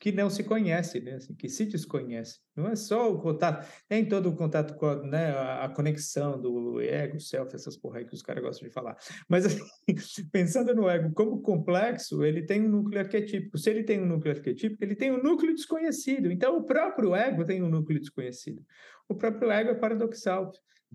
que 0.00 0.12
não 0.12 0.28
se 0.28 0.42
conhece, 0.42 1.00
né? 1.00 1.14
Assim, 1.14 1.34
que 1.34 1.48
se 1.48 1.64
desconhece. 1.64 2.40
Não 2.56 2.68
é 2.68 2.74
só 2.74 3.12
o 3.12 3.20
contato, 3.20 3.68
tem 3.88 4.06
todo 4.06 4.28
o 4.28 4.36
contato 4.36 4.74
com 4.76 4.86
a, 4.86 5.02
né, 5.02 5.30
a 5.30 5.68
conexão 5.68 6.40
do 6.40 6.80
ego, 6.80 7.20
self, 7.20 7.54
essas 7.54 7.76
porra 7.76 7.98
aí 7.98 8.04
que 8.04 8.14
os 8.14 8.22
caras 8.22 8.42
gostam 8.42 8.66
de 8.68 8.74
falar. 8.74 8.96
Mas, 9.28 9.46
assim, 9.46 9.62
pensando 10.32 10.74
no 10.74 10.88
ego 10.88 11.12
como 11.14 11.40
complexo, 11.40 12.24
ele 12.24 12.42
tem 12.42 12.66
um 12.66 12.68
núcleo 12.68 13.00
arquetípico. 13.00 13.58
Se 13.58 13.70
ele 13.70 13.84
tem 13.84 14.00
um 14.00 14.06
núcleo 14.06 14.34
arquetípico, 14.34 14.82
ele 14.82 14.96
tem 14.96 15.12
um 15.12 15.22
núcleo 15.22 15.54
desconhecido. 15.54 16.30
Então, 16.32 16.56
o 16.56 16.64
próprio 16.64 17.14
ego 17.14 17.44
tem 17.44 17.62
um 17.62 17.68
núcleo 17.68 18.00
desconhecido. 18.00 18.62
O 19.08 19.14
próprio 19.14 19.50
ego 19.50 19.70
é 19.70 19.74
paradoxal. 19.74 20.50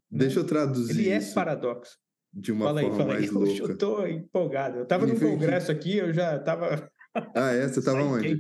Deixa 0.10 0.40
eu 0.40 0.46
traduzir. 0.46 1.00
Ele 1.00 1.10
é 1.10 1.34
paradoxo. 1.34 1.98
De 2.32 2.52
uma 2.52 2.66
fala 2.66 2.82
forma 2.82 2.94
aí, 2.94 2.98
fala 2.98 3.14
mais 3.14 3.24
aí. 3.30 3.30
louca. 3.30 3.64
Eu 3.64 3.74
estou 3.74 4.08
empolgado. 4.08 4.78
Eu 4.78 4.84
estava 4.84 5.06
num 5.06 5.20
congresso 5.20 5.72
aqui, 5.72 5.98
eu 5.98 6.14
já 6.14 6.38
estava. 6.38 6.90
Ah, 7.36 7.52
é? 7.52 7.68
Você 7.68 7.78
estava 7.78 8.02
onde? 8.02 8.40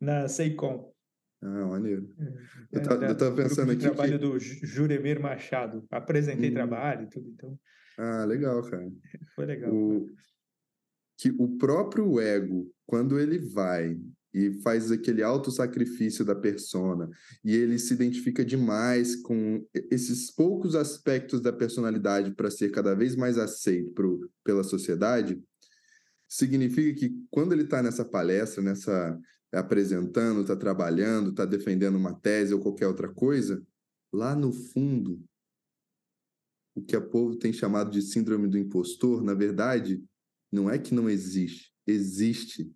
Na 0.00 0.26
Seicom. 0.26 0.92
Ah, 1.40 1.66
maneiro. 1.66 2.12
É, 2.18 2.76
eu, 2.76 2.82
tá, 2.82 2.94
eu 2.94 3.16
tava 3.16 3.36
pensando 3.36 3.70
aqui. 3.70 3.82
trabalho 3.82 4.18
que... 4.18 4.18
do 4.18 4.36
Juremir 4.40 5.20
Machado. 5.20 5.86
Apresentei 5.88 6.50
hum. 6.50 6.54
trabalho 6.54 7.04
e 7.04 7.08
tudo, 7.08 7.28
então. 7.28 7.56
Ah, 7.96 8.24
legal, 8.24 8.60
cara. 8.62 8.90
Foi 9.36 9.46
legal. 9.46 9.72
O... 9.72 10.06
Que 11.18 11.30
o 11.30 11.56
próprio 11.56 12.20
ego, 12.20 12.68
quando 12.84 13.16
ele 13.16 13.38
vai 13.38 13.96
e 14.34 14.52
faz 14.62 14.90
aquele 14.90 15.22
auto 15.22 15.50
sacrifício 15.50 16.24
da 16.24 16.34
persona. 16.34 17.10
E 17.44 17.54
ele 17.54 17.78
se 17.78 17.92
identifica 17.92 18.44
demais 18.44 19.16
com 19.16 19.66
esses 19.90 20.30
poucos 20.30 20.74
aspectos 20.74 21.40
da 21.40 21.52
personalidade 21.52 22.34
para 22.34 22.50
ser 22.50 22.70
cada 22.70 22.94
vez 22.94 23.14
mais 23.14 23.36
aceito 23.36 23.92
pro, 23.92 24.30
pela 24.42 24.64
sociedade. 24.64 25.42
Significa 26.26 26.98
que 26.98 27.14
quando 27.30 27.52
ele 27.52 27.64
está 27.64 27.82
nessa 27.82 28.04
palestra 28.04 28.62
nessa 28.62 29.18
apresentando 29.52 30.40
está 30.40 30.56
trabalhando 30.56 31.30
está 31.30 31.44
defendendo 31.44 31.96
uma 31.96 32.14
tese 32.14 32.54
ou 32.54 32.60
qualquer 32.60 32.86
outra 32.86 33.12
coisa 33.12 33.62
lá 34.10 34.34
no 34.34 34.50
fundo 34.50 35.22
o 36.74 36.82
que 36.82 36.96
a 36.96 37.00
povo 37.02 37.36
tem 37.36 37.52
chamado 37.52 37.90
de 37.90 38.00
síndrome 38.00 38.48
do 38.48 38.56
impostor 38.56 39.22
na 39.22 39.34
verdade 39.34 40.02
não 40.50 40.70
é 40.70 40.78
que 40.78 40.94
não 40.94 41.10
existe 41.10 41.70
existe 41.86 42.72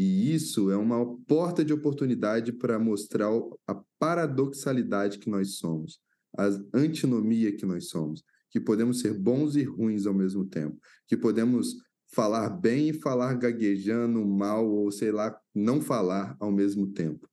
e 0.00 0.32
isso 0.32 0.70
é 0.70 0.76
uma 0.76 1.18
porta 1.24 1.64
de 1.64 1.72
oportunidade 1.72 2.52
para 2.52 2.78
mostrar 2.78 3.30
a 3.66 3.74
paradoxalidade 3.98 5.18
que 5.18 5.28
nós 5.28 5.56
somos, 5.56 6.00
a 6.38 6.48
antinomia 6.72 7.56
que 7.56 7.66
nós 7.66 7.88
somos, 7.88 8.22
que 8.48 8.60
podemos 8.60 9.00
ser 9.00 9.12
bons 9.12 9.56
e 9.56 9.64
ruins 9.64 10.06
ao 10.06 10.14
mesmo 10.14 10.46
tempo, 10.46 10.80
que 11.04 11.16
podemos 11.16 11.74
falar 12.14 12.48
bem 12.48 12.90
e 12.90 12.92
falar 12.92 13.34
gaguejando 13.34 14.24
mal 14.24 14.70
ou 14.70 14.88
sei 14.92 15.10
lá, 15.10 15.36
não 15.52 15.80
falar 15.80 16.36
ao 16.38 16.52
mesmo 16.52 16.92
tempo, 16.92 17.28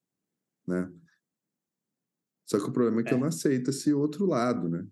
né? 0.67 0.91
Só 2.47 2.59
que 2.59 2.67
o 2.67 2.73
problema 2.73 3.01
é 3.01 3.03
que 3.03 3.11
é. 3.11 3.13
eu 3.13 3.19
não 3.19 3.27
aceito 3.27 3.69
esse 3.69 3.93
outro 3.93 4.25
lado, 4.25 4.67
né? 4.67 4.87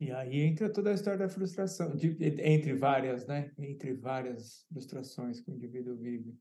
E 0.00 0.10
aí 0.10 0.40
entra 0.40 0.72
toda 0.72 0.90
a 0.90 0.94
história 0.94 1.18
da 1.18 1.28
frustração, 1.28 1.94
de, 1.94 2.16
entre 2.40 2.72
várias, 2.72 3.26
né? 3.26 3.52
Entre 3.58 3.92
várias 3.92 4.64
frustrações 4.72 5.38
que 5.38 5.50
o 5.50 5.54
indivíduo 5.54 5.94
vive. 5.94 6.34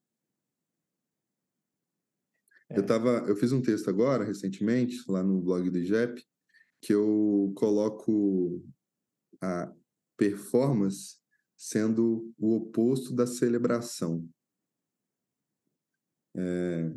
É. 2.71 2.79
Eu, 2.79 2.85
tava, 2.85 3.25
eu 3.27 3.35
fiz 3.35 3.51
um 3.51 3.61
texto 3.61 3.89
agora, 3.89 4.23
recentemente, 4.23 5.03
lá 5.07 5.21
no 5.21 5.41
blog 5.41 5.69
do 5.69 5.77
IGEP, 5.77 6.25
que 6.81 6.93
eu 6.93 7.53
coloco 7.55 8.63
a 9.41 9.71
performance 10.17 11.17
sendo 11.57 12.33
o 12.37 12.55
oposto 12.55 13.13
da 13.13 13.27
celebração. 13.27 14.27
É, 16.35 16.95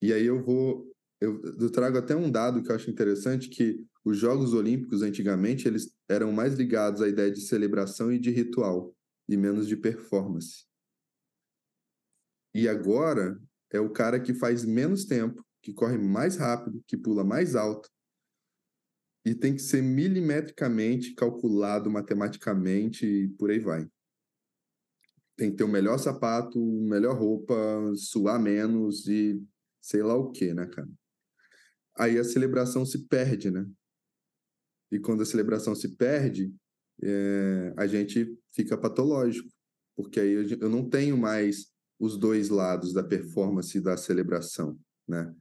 e 0.00 0.12
aí 0.12 0.24
eu 0.24 0.42
vou, 0.42 0.90
eu, 1.20 1.42
eu, 1.42 1.70
trago 1.70 1.98
até 1.98 2.14
um 2.14 2.30
dado 2.30 2.62
que 2.62 2.70
eu 2.70 2.76
acho 2.76 2.90
interessante, 2.90 3.48
que 3.48 3.84
os 4.04 4.16
Jogos 4.16 4.52
Olímpicos, 4.54 5.02
antigamente, 5.02 5.66
eles 5.66 5.94
eram 6.08 6.30
mais 6.30 6.54
ligados 6.54 7.02
à 7.02 7.08
ideia 7.08 7.30
de 7.30 7.40
celebração 7.40 8.12
e 8.12 8.18
de 8.18 8.30
ritual, 8.30 8.94
e 9.28 9.36
menos 9.36 9.66
de 9.66 9.76
performance. 9.76 10.66
E 12.54 12.68
agora 12.68 13.40
é 13.74 13.80
o 13.80 13.90
cara 13.90 14.20
que 14.20 14.32
faz 14.32 14.64
menos 14.64 15.04
tempo, 15.04 15.44
que 15.60 15.72
corre 15.72 15.98
mais 15.98 16.36
rápido, 16.36 16.82
que 16.86 16.96
pula 16.96 17.24
mais 17.24 17.56
alto, 17.56 17.90
e 19.26 19.34
tem 19.34 19.54
que 19.54 19.62
ser 19.62 19.82
milimetricamente 19.82 21.14
calculado 21.14 21.90
matematicamente 21.90 23.04
e 23.04 23.28
por 23.30 23.50
aí 23.50 23.58
vai. 23.58 23.88
Tem 25.36 25.50
que 25.50 25.56
ter 25.56 25.64
o 25.64 25.68
melhor 25.68 25.98
sapato, 25.98 26.60
melhor 26.60 27.18
roupa, 27.18 27.54
suar 27.96 28.40
menos 28.40 29.08
e 29.08 29.42
sei 29.80 30.02
lá 30.02 30.14
o 30.14 30.30
que, 30.30 30.54
né, 30.54 30.66
cara? 30.66 30.88
Aí 31.96 32.18
a 32.18 32.24
celebração 32.24 32.86
se 32.86 33.08
perde, 33.08 33.50
né? 33.50 33.66
E 34.92 35.00
quando 35.00 35.22
a 35.22 35.26
celebração 35.26 35.74
se 35.74 35.96
perde, 35.96 36.54
é, 37.02 37.74
a 37.76 37.86
gente 37.86 38.38
fica 38.52 38.78
patológico, 38.78 39.48
porque 39.96 40.20
aí 40.20 40.58
eu 40.60 40.68
não 40.68 40.88
tenho 40.88 41.16
mais 41.16 41.73
os 41.98 42.16
dois 42.16 42.48
lados 42.48 42.92
da 42.92 43.02
performance 43.02 43.76
e 43.76 43.80
da 43.80 43.96
celebração, 43.96 44.78
né? 45.06 45.34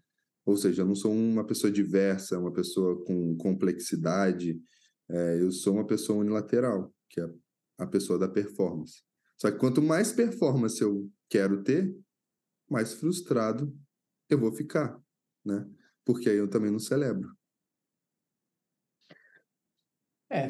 Ou 0.45 0.57
seja, 0.57 0.81
eu 0.81 0.85
não 0.85 0.95
sou 0.95 1.11
uma 1.11 1.45
pessoa 1.45 1.71
diversa, 1.71 2.37
uma 2.37 2.51
pessoa 2.51 3.03
com 3.05 3.35
complexidade, 3.37 4.59
é, 5.09 5.41
eu 5.41 5.51
sou 5.51 5.73
uma 5.73 5.85
pessoa 5.85 6.19
unilateral, 6.19 6.93
que 7.09 7.21
é 7.21 7.29
a 7.77 7.87
pessoa 7.87 8.19
da 8.19 8.27
performance. 8.27 9.03
Só 9.37 9.49
que 9.49 9.57
quanto 9.57 9.81
mais 9.81 10.11
performance 10.11 10.81
eu 10.81 11.09
quero 11.29 11.63
ter, 11.63 11.95
mais 12.69 12.93
frustrado 12.93 13.75
eu 14.29 14.37
vou 14.37 14.51
ficar, 14.51 14.99
né? 15.45 15.67
Porque 16.05 16.29
aí 16.29 16.37
eu 16.37 16.49
também 16.49 16.71
não 16.71 16.79
celebro. 16.79 17.35
É. 20.29 20.49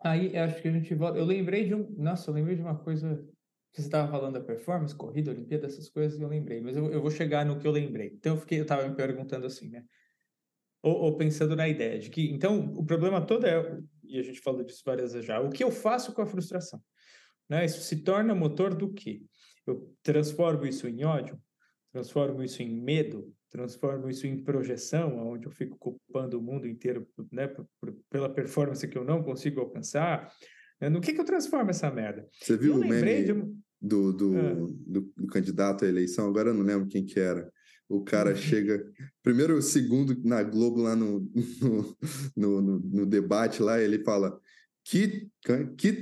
Aí 0.00 0.36
acho 0.36 0.60
que 0.60 0.68
a 0.68 0.72
gente 0.72 0.94
volta. 0.94 1.18
Eu 1.18 1.24
lembrei 1.24 1.66
de 1.66 1.74
um. 1.74 1.88
Nossa, 1.96 2.30
eu 2.30 2.34
lembrei 2.34 2.56
de 2.56 2.62
uma 2.62 2.76
coisa 2.76 3.24
você 3.72 3.82
estava 3.82 4.10
falando 4.10 4.34
da 4.34 4.40
performance, 4.40 4.94
corrida, 4.94 5.30
Olimpíada, 5.30 5.66
essas 5.66 5.88
coisas, 5.88 6.20
eu 6.20 6.28
lembrei, 6.28 6.60
mas 6.60 6.76
eu, 6.76 6.92
eu 6.92 7.00
vou 7.00 7.10
chegar 7.10 7.44
no 7.46 7.58
que 7.58 7.66
eu 7.66 7.72
lembrei. 7.72 8.08
Então 8.14 8.34
eu 8.34 8.40
fiquei, 8.40 8.58
eu 8.58 8.62
estava 8.62 8.86
me 8.86 8.94
perguntando 8.94 9.46
assim, 9.46 9.70
né? 9.70 9.84
Ou, 10.82 10.94
ou, 10.94 11.16
pensando 11.16 11.54
na 11.54 11.68
ideia 11.68 11.98
de 11.98 12.10
que, 12.10 12.30
então, 12.32 12.72
o 12.74 12.84
problema 12.84 13.24
todo 13.24 13.46
é, 13.46 13.80
e 14.02 14.18
a 14.18 14.22
gente 14.22 14.40
falou 14.40 14.64
disso 14.64 14.82
várias 14.84 15.12
vezes 15.12 15.26
já, 15.26 15.40
o 15.40 15.48
que 15.48 15.62
eu 15.62 15.70
faço 15.70 16.12
com 16.12 16.20
a 16.20 16.26
frustração? 16.26 16.82
Né? 17.48 17.64
Isso 17.64 17.80
se 17.80 18.02
torna 18.02 18.34
motor 18.34 18.74
do 18.74 18.92
quê? 18.92 19.22
Eu 19.66 19.94
transformo 20.02 20.66
isso 20.66 20.88
em 20.88 21.04
ódio, 21.04 21.40
transformo 21.92 22.42
isso 22.42 22.62
em 22.62 22.68
medo, 22.68 23.32
transformo 23.48 24.08
isso 24.08 24.26
em 24.26 24.42
projeção, 24.42 25.28
onde 25.28 25.46
eu 25.46 25.52
fico 25.52 25.78
culpando 25.78 26.38
o 26.38 26.42
mundo 26.42 26.66
inteiro 26.66 27.08
né, 27.30 27.48
pela 28.10 28.28
performance 28.28 28.86
que 28.88 28.98
eu 28.98 29.04
não 29.04 29.22
consigo 29.22 29.60
alcançar, 29.60 30.32
no 30.88 31.00
que, 31.00 31.12
que 31.12 31.20
eu 31.20 31.24
transformo 31.24 31.70
essa 31.70 31.90
merda? 31.90 32.26
Você 32.32 32.56
viu 32.56 32.74
o 32.74 32.78
meme 32.78 33.24
de... 33.24 33.32
do, 33.80 34.12
do, 34.12 34.38
ah. 34.38 34.54
do, 34.86 35.12
do, 35.16 35.26
candidato 35.28 35.84
à 35.84 35.88
eleição? 35.88 36.28
Agora 36.28 36.50
eu 36.50 36.54
não 36.54 36.62
lembro 36.62 36.88
quem 36.88 37.04
que 37.04 37.18
era. 37.20 37.50
O 37.88 38.02
cara 38.02 38.34
chega... 38.36 38.84
Primeiro, 39.22 39.60
segundo, 39.62 40.16
na 40.24 40.42
Globo, 40.42 40.82
lá 40.82 40.96
no, 40.96 41.30
no, 42.36 42.60
no, 42.60 42.80
no 42.80 43.06
debate 43.06 43.62
lá, 43.62 43.80
ele 43.80 44.02
fala 44.02 44.38
que, 44.84 45.28
que, 45.76 45.98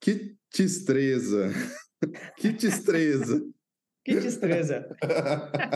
que 0.00 0.36
destreza. 0.54 1.50
que 2.38 2.52
destreza. 2.52 3.42
Que 4.02 4.18
destreza. 4.18 4.88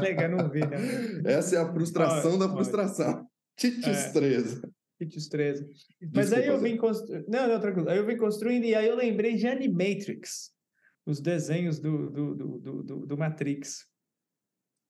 Legal, 0.01 0.31
não 0.31 0.51
vi, 0.51 0.61
né? 0.61 0.79
Essa 1.27 1.57
é 1.57 1.59
a 1.59 1.71
frustração 1.71 2.38
da 2.38 2.49
frustração. 2.49 3.27
Que 3.55 3.71
destreza. 3.71 4.62
É. 4.64 4.84
Que 4.98 5.04
destreza. 5.04 5.68
Mas 6.14 6.33
aí 6.33 6.46
eu 6.46 6.61
vim 6.61 6.76
construindo. 6.76 7.26
Não, 7.28 7.48
não, 7.48 7.61
tranquilo. 7.61 7.88
Aí 7.88 7.98
eu 7.98 8.07
vim 8.07 8.16
construindo 8.16 8.64
e 8.64 8.74
aí 8.74 8.87
eu 8.87 8.94
lembrei 8.94 9.35
de 9.35 9.46
Animatrix, 9.46 10.52
os 11.04 11.20
desenhos 11.20 11.78
do, 11.80 12.11
do, 12.11 12.35
do, 12.35 12.83
do, 12.83 13.07
do 13.07 13.18
Matrix. 13.18 13.87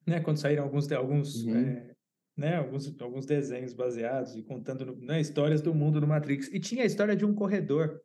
Né? 0.07 0.21
Quando 0.21 0.39
saíram 0.39 0.65
alguns, 0.65 0.91
alguns, 0.93 1.45
uhum. 1.45 1.57
é, 1.57 1.95
né? 2.37 2.57
alguns, 2.57 3.01
alguns 3.01 3.25
desenhos 3.25 3.73
baseados 3.73 4.37
e 4.37 4.43
contando 4.43 4.85
no, 4.85 4.97
né? 4.97 5.21
histórias 5.21 5.63
do 5.63 5.75
mundo 5.75 6.01
do 6.01 6.07
Matrix. 6.07 6.49
E 6.53 6.61
tinha 6.61 6.83
a 6.83 6.87
história 6.87 7.17
de 7.17 7.25
um 7.25 7.35
corredor. 7.35 8.01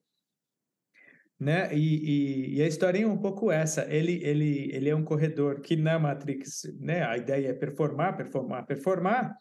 Né? 1.37 1.73
E, 1.73 1.79
e, 1.79 2.55
e, 2.57 2.61
a 2.61 2.67
história 2.67 3.01
é 3.01 3.07
um 3.07 3.17
pouco 3.17 3.51
essa. 3.51 3.85
Ele, 3.93 4.21
ele, 4.23 4.69
ele 4.73 4.89
é 4.89 4.95
um 4.95 5.05
corredor 5.05 5.61
que 5.61 5.75
na 5.75 5.97
Matrix, 5.97 6.63
né? 6.81 7.01
A 7.03 7.15
ideia 7.17 7.47
é 7.47 7.53
performar, 7.53 8.17
performar, 8.17 8.65
performar. 8.65 9.33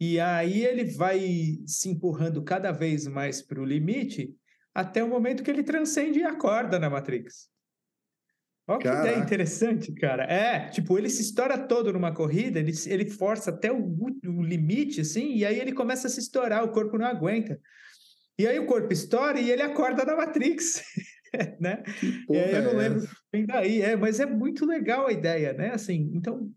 E 0.00 0.18
aí 0.18 0.64
ele 0.64 0.84
vai 0.84 1.20
se 1.66 1.88
empurrando 1.88 2.42
cada 2.42 2.72
vez 2.72 3.06
mais 3.06 3.40
para 3.40 3.60
o 3.60 3.64
limite 3.64 4.34
até 4.74 5.02
o 5.02 5.08
momento 5.08 5.42
que 5.42 5.50
ele 5.50 5.62
transcende 5.62 6.18
e 6.18 6.24
acorda 6.24 6.78
na 6.78 6.90
Matrix. 6.90 7.48
Olha 8.66 8.78
que 8.78 8.88
ideia 8.88 9.18
interessante, 9.18 9.92
cara. 9.92 10.24
É, 10.24 10.68
tipo, 10.70 10.96
ele 10.98 11.10
se 11.10 11.20
estoura 11.20 11.58
todo 11.58 11.92
numa 11.92 12.14
corrida, 12.14 12.58
ele, 12.58 12.72
ele 12.86 13.10
força 13.10 13.50
até 13.50 13.70
o, 13.70 13.76
o, 13.76 14.42
limite, 14.42 15.02
assim, 15.02 15.34
e 15.34 15.44
aí 15.44 15.60
ele 15.60 15.72
começa 15.72 16.06
a 16.06 16.10
se 16.10 16.20
estourar, 16.20 16.64
o 16.64 16.72
corpo 16.72 16.96
não 16.96 17.06
aguenta. 17.06 17.60
E 18.38 18.46
aí 18.46 18.58
o 18.58 18.66
corpo 18.66 18.90
estoura 18.92 19.38
e 19.38 19.50
ele 19.50 19.62
acorda 19.62 20.04
na 20.04 20.16
Matrix, 20.16 20.82
né? 21.60 21.82
E 22.30 22.36
aí 22.36 22.54
eu 22.54 22.62
não 22.62 22.80
é 22.80 22.88
lembro 22.88 23.08
bem 23.30 23.44
daí, 23.44 23.82
é, 23.82 23.96
mas 23.96 24.18
é 24.18 24.26
muito 24.26 24.64
legal 24.64 25.06
a 25.06 25.12
ideia, 25.12 25.52
né? 25.52 25.70
Assim, 25.72 26.10
então, 26.14 26.50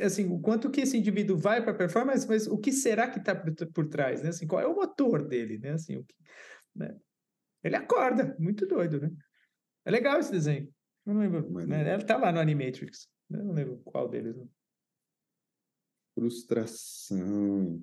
assim, 0.00 0.26
o 0.30 0.40
quanto 0.40 0.70
que 0.70 0.80
esse 0.80 0.96
indivíduo 0.96 1.36
vai 1.36 1.62
para 1.62 1.72
a 1.72 1.76
performance, 1.76 2.26
mas 2.26 2.46
o 2.46 2.58
que 2.58 2.72
será 2.72 3.10
que 3.10 3.18
está 3.18 3.34
por, 3.34 3.54
por, 3.72 3.88
trás, 3.88 4.22
né? 4.22 4.30
Assim, 4.30 4.46
qual 4.46 4.60
é 4.60 4.66
o 4.66 4.74
motor 4.74 5.26
dele, 5.26 5.58
né? 5.58 5.72
Assim, 5.72 5.96
o 5.96 6.04
que, 6.04 6.14
né? 6.74 6.96
Ele 7.62 7.76
acorda, 7.76 8.36
muito 8.38 8.66
doido, 8.66 9.00
né? 9.00 9.10
É 9.84 9.90
legal 9.90 10.18
esse 10.18 10.32
desenho. 10.32 10.72
Eu 11.06 11.14
não 11.14 11.20
lembro, 11.20 11.66
né? 11.66 11.94
Ele 11.94 12.04
tá 12.04 12.16
lá 12.16 12.32
no 12.32 12.40
Animatrix. 12.40 13.08
Né? 13.28 13.40
Eu 13.40 13.44
não 13.44 13.54
lembro 13.54 13.78
qual 13.84 14.08
deles. 14.08 14.36
Né? 14.36 14.46
Frustração. 16.14 17.76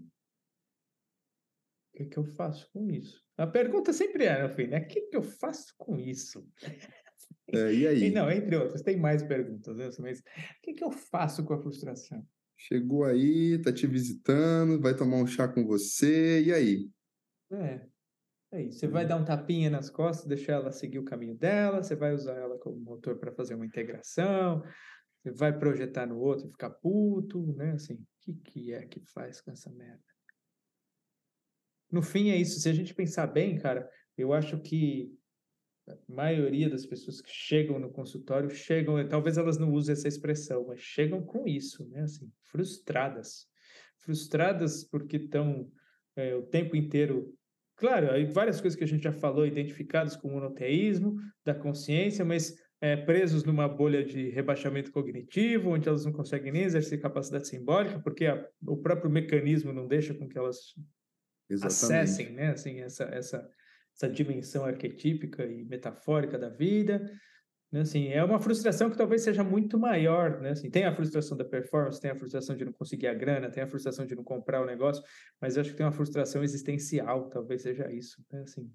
O 1.93 1.97
que, 1.97 2.05
que 2.05 2.17
eu 2.17 2.23
faço 2.23 2.69
com 2.71 2.89
isso? 2.89 3.21
A 3.37 3.47
pergunta 3.47 3.91
sempre 3.91 4.25
é, 4.25 4.41
no 4.41 4.49
fim, 4.53 4.67
né? 4.67 4.79
O 4.79 4.87
que, 4.87 5.01
que 5.01 5.17
eu 5.17 5.23
faço 5.23 5.73
com 5.77 5.97
isso? 5.97 6.47
É, 7.47 7.73
e 7.73 7.87
aí? 7.87 8.03
E 8.05 8.11
não, 8.11 8.29
entre 8.31 8.55
outras, 8.55 8.81
tem 8.81 8.97
mais 8.97 9.23
perguntas, 9.23 9.75
né? 9.75 9.89
mas 9.99 10.19
o 10.19 10.23
que, 10.63 10.73
que 10.73 10.83
eu 10.83 10.91
faço 10.91 11.43
com 11.43 11.53
a 11.53 11.61
frustração? 11.61 12.25
Chegou 12.55 13.05
aí, 13.05 13.59
tá 13.61 13.71
te 13.71 13.87
visitando, 13.87 14.81
vai 14.81 14.95
tomar 14.95 15.17
um 15.17 15.27
chá 15.27 15.47
com 15.47 15.65
você, 15.65 16.43
e 16.43 16.53
aí? 16.53 16.89
É, 17.51 17.81
é 18.51 18.63
isso. 18.63 18.79
Você 18.79 18.87
vai 18.87 19.07
dar 19.07 19.15
um 19.15 19.25
tapinha 19.25 19.69
nas 19.69 19.89
costas, 19.89 20.27
deixar 20.27 20.53
ela 20.53 20.71
seguir 20.71 20.99
o 20.99 21.05
caminho 21.05 21.35
dela, 21.35 21.81
você 21.81 21.95
vai 21.95 22.13
usar 22.13 22.35
ela 22.35 22.57
como 22.59 22.77
motor 22.79 23.17
para 23.17 23.31
fazer 23.31 23.55
uma 23.55 23.65
integração, 23.65 24.61
você 25.21 25.31
vai 25.31 25.57
projetar 25.57 26.05
no 26.05 26.19
outro 26.19 26.47
e 26.47 26.51
ficar 26.51 26.69
puto, 26.69 27.53
né? 27.53 27.71
Assim, 27.71 27.93
o 27.93 28.05
que, 28.21 28.33
que 28.33 28.73
é 28.73 28.85
que 28.85 28.99
faz 28.99 29.41
com 29.41 29.51
essa 29.51 29.71
merda? 29.71 30.03
No 31.91 32.01
fim 32.01 32.29
é 32.29 32.35
isso. 32.35 32.59
Se 32.59 32.69
a 32.69 32.73
gente 32.73 32.93
pensar 32.93 33.27
bem, 33.27 33.57
cara, 33.57 33.89
eu 34.17 34.33
acho 34.33 34.59
que 34.59 35.17
a 35.89 35.97
maioria 36.07 36.69
das 36.69 36.85
pessoas 36.85 37.19
que 37.21 37.31
chegam 37.31 37.79
no 37.79 37.89
consultório 37.89 38.49
chegam, 38.49 39.05
talvez 39.07 39.37
elas 39.37 39.57
não 39.57 39.71
usem 39.71 39.93
essa 39.93 40.07
expressão, 40.07 40.65
mas 40.67 40.79
chegam 40.79 41.21
com 41.21 41.47
isso, 41.47 41.87
né? 41.89 42.01
Assim, 42.01 42.31
frustradas. 42.43 43.47
Frustradas 43.97 44.83
porque 44.83 45.17
estão 45.17 45.71
é, 46.15 46.35
o 46.35 46.43
tempo 46.43 46.75
inteiro. 46.75 47.33
Claro, 47.75 48.11
aí 48.11 48.25
várias 48.25 48.61
coisas 48.61 48.77
que 48.77 48.83
a 48.83 48.87
gente 48.87 49.03
já 49.03 49.11
falou, 49.11 49.45
identificadas 49.45 50.15
com 50.15 50.27
o 50.27 50.31
monoteísmo, 50.31 51.15
da 51.45 51.55
consciência, 51.55 52.23
mas 52.23 52.55
é, 52.81 52.95
presos 52.95 53.43
numa 53.43 53.67
bolha 53.67 54.03
de 54.03 54.29
rebaixamento 54.29 54.91
cognitivo, 54.91 55.71
onde 55.71 55.87
elas 55.87 56.05
não 56.05 56.11
conseguem 56.11 56.51
nem 56.51 56.63
exercer 56.63 57.01
capacidade 57.01 57.47
simbólica, 57.47 57.99
porque 57.99 58.25
a, 58.25 58.45
o 58.65 58.77
próprio 58.77 59.09
mecanismo 59.09 59.73
não 59.73 59.87
deixa 59.87 60.13
com 60.13 60.27
que 60.27 60.37
elas 60.37 60.75
Exatamente. 61.49 61.83
acessem, 61.83 62.33
né? 62.33 62.51
Assim, 62.51 62.79
essa, 62.79 63.03
essa, 63.05 63.49
essa 63.99 64.11
dimensão 64.11 64.63
arquetípica 64.63 65.45
e 65.45 65.65
metafórica 65.65 66.39
da 66.39 66.47
vida. 66.47 67.11
Né? 67.69 67.81
Assim, 67.81 68.07
é 68.07 68.23
uma 68.23 68.39
frustração 68.39 68.89
que 68.89 68.97
talvez 68.97 69.21
seja 69.21 69.43
muito 69.43 69.77
maior. 69.77 70.39
Né? 70.39 70.51
Assim, 70.51 70.69
tem 70.69 70.85
a 70.85 70.95
frustração 70.95 71.35
da 71.37 71.43
performance, 71.43 71.99
tem 71.99 72.11
a 72.11 72.15
frustração 72.15 72.55
de 72.55 72.63
não 72.63 72.71
conseguir 72.71 73.07
a 73.07 73.13
grana, 73.13 73.51
tem 73.51 73.61
a 73.61 73.67
frustração 73.67 74.05
de 74.05 74.15
não 74.15 74.23
comprar 74.23 74.61
o 74.61 74.65
negócio, 74.65 75.03
mas 75.41 75.55
eu 75.55 75.61
acho 75.61 75.71
que 75.71 75.77
tem 75.77 75.85
uma 75.85 75.91
frustração 75.91 76.41
existencial, 76.41 77.29
talvez 77.29 77.61
seja 77.61 77.91
isso. 77.91 78.23
Né? 78.31 78.41
Assim, 78.41 78.71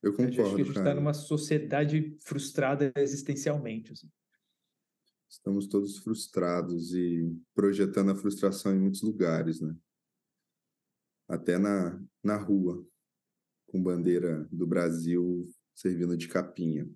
eu 0.00 0.12
concordo. 0.12 0.36
Eu 0.36 0.46
acho 0.46 0.54
que 0.54 0.62
a 0.62 0.64
gente 0.64 0.78
está 0.78 0.94
numa 0.94 1.12
sociedade 1.12 2.16
frustrada 2.24 2.92
existencialmente. 2.96 3.92
Assim. 3.92 4.08
Estamos 5.28 5.66
todos 5.66 5.98
frustrados 5.98 6.94
e 6.94 7.36
projetando 7.52 8.12
a 8.12 8.14
frustração 8.16 8.72
em 8.74 8.78
muitos 8.78 9.02
lugares, 9.02 9.60
né? 9.60 9.74
Até 11.28 11.56
na, 11.56 12.00
na 12.22 12.36
rua 12.36 12.86
com 13.72 13.82
bandeira 13.82 14.46
do 14.52 14.66
Brasil 14.66 15.48
servindo 15.74 16.16
de 16.16 16.28
capinha. 16.28 16.86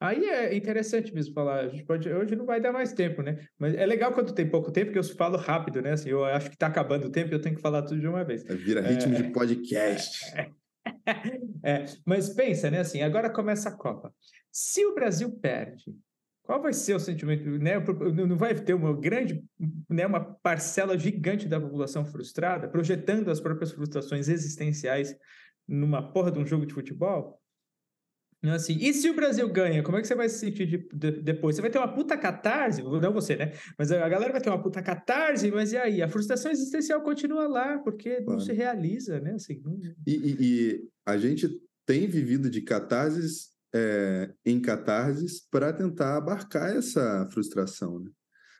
Aí 0.00 0.24
é 0.24 0.56
interessante 0.56 1.14
mesmo 1.14 1.34
falar. 1.34 1.60
A 1.60 1.68
gente 1.68 1.84
pode, 1.84 2.08
hoje 2.08 2.34
não 2.34 2.46
vai 2.46 2.58
dar 2.58 2.72
mais 2.72 2.94
tempo, 2.94 3.20
né? 3.20 3.46
Mas 3.58 3.74
é 3.74 3.84
legal 3.84 4.12
quando 4.12 4.32
tem 4.32 4.48
pouco 4.48 4.72
tempo, 4.72 4.92
que 4.92 4.98
eu 4.98 5.04
falo 5.04 5.36
rápido, 5.36 5.82
né? 5.82 5.92
Assim, 5.92 6.08
eu 6.08 6.24
acho 6.24 6.48
que 6.48 6.56
está 6.56 6.68
acabando 6.68 7.06
o 7.06 7.10
tempo 7.10 7.30
e 7.30 7.34
eu 7.34 7.40
tenho 7.40 7.54
que 7.54 7.60
falar 7.60 7.82
tudo 7.82 8.00
de 8.00 8.08
uma 8.08 8.24
vez. 8.24 8.42
Vira 8.44 8.80
ritmo 8.80 9.14
é... 9.14 9.22
de 9.22 9.30
podcast. 9.30 10.18
É, 11.62 11.84
mas 12.06 12.30
pensa, 12.30 12.70
né? 12.70 12.80
Assim, 12.80 13.02
agora 13.02 13.28
começa 13.28 13.68
a 13.68 13.76
Copa. 13.76 14.12
Se 14.50 14.84
o 14.86 14.94
Brasil 14.94 15.30
perde, 15.30 15.94
qual 16.50 16.60
vai 16.60 16.72
ser 16.72 16.96
o 16.96 16.98
sentimento? 16.98 17.48
Né? 17.48 17.74
Não 18.26 18.36
vai 18.36 18.52
ter 18.56 18.74
uma 18.74 18.92
grande, 18.92 19.40
né, 19.88 20.04
uma 20.04 20.20
parcela 20.20 20.98
gigante 20.98 21.46
da 21.46 21.60
população 21.60 22.04
frustrada, 22.04 22.66
projetando 22.66 23.30
as 23.30 23.38
próprias 23.38 23.70
frustrações 23.70 24.28
existenciais 24.28 25.14
numa 25.68 26.12
porra 26.12 26.32
de 26.32 26.40
um 26.40 26.44
jogo 26.44 26.66
de 26.66 26.74
futebol? 26.74 27.40
Assim, 28.42 28.76
e 28.80 28.92
se 28.92 29.08
o 29.08 29.14
Brasil 29.14 29.48
ganha, 29.48 29.80
como 29.84 29.96
é 29.96 30.00
que 30.00 30.08
você 30.08 30.14
vai 30.16 30.28
se 30.28 30.40
sentir 30.40 30.66
de, 30.66 30.78
de, 30.92 31.22
depois? 31.22 31.54
Você 31.54 31.62
vai 31.62 31.70
ter 31.70 31.78
uma 31.78 31.94
puta 31.94 32.18
catarse, 32.18 32.82
não 32.82 33.12
você, 33.12 33.36
né? 33.36 33.52
Mas 33.78 33.92
a 33.92 34.08
galera 34.08 34.32
vai 34.32 34.40
ter 34.40 34.50
uma 34.50 34.60
puta 34.60 34.82
catarse, 34.82 35.52
mas 35.52 35.72
e 35.72 35.76
aí? 35.76 36.02
A 36.02 36.08
frustração 36.08 36.50
existencial 36.50 37.00
continua 37.02 37.46
lá, 37.46 37.78
porque 37.78 38.16
claro. 38.22 38.32
não 38.32 38.40
se 38.40 38.52
realiza, 38.52 39.20
né? 39.20 39.34
Assim, 39.34 39.60
não... 39.62 39.78
e, 40.04 40.16
e, 40.16 40.36
e, 40.40 40.88
a 41.06 41.16
gente 41.16 41.48
tem 41.86 42.08
vivido 42.08 42.50
de 42.50 42.60
catarses 42.60 43.50
é, 43.74 44.32
em 44.44 44.60
catarses 44.60 45.40
para 45.50 45.72
tentar 45.72 46.16
abarcar 46.16 46.76
essa 46.76 47.28
frustração, 47.32 48.00
né? 48.00 48.10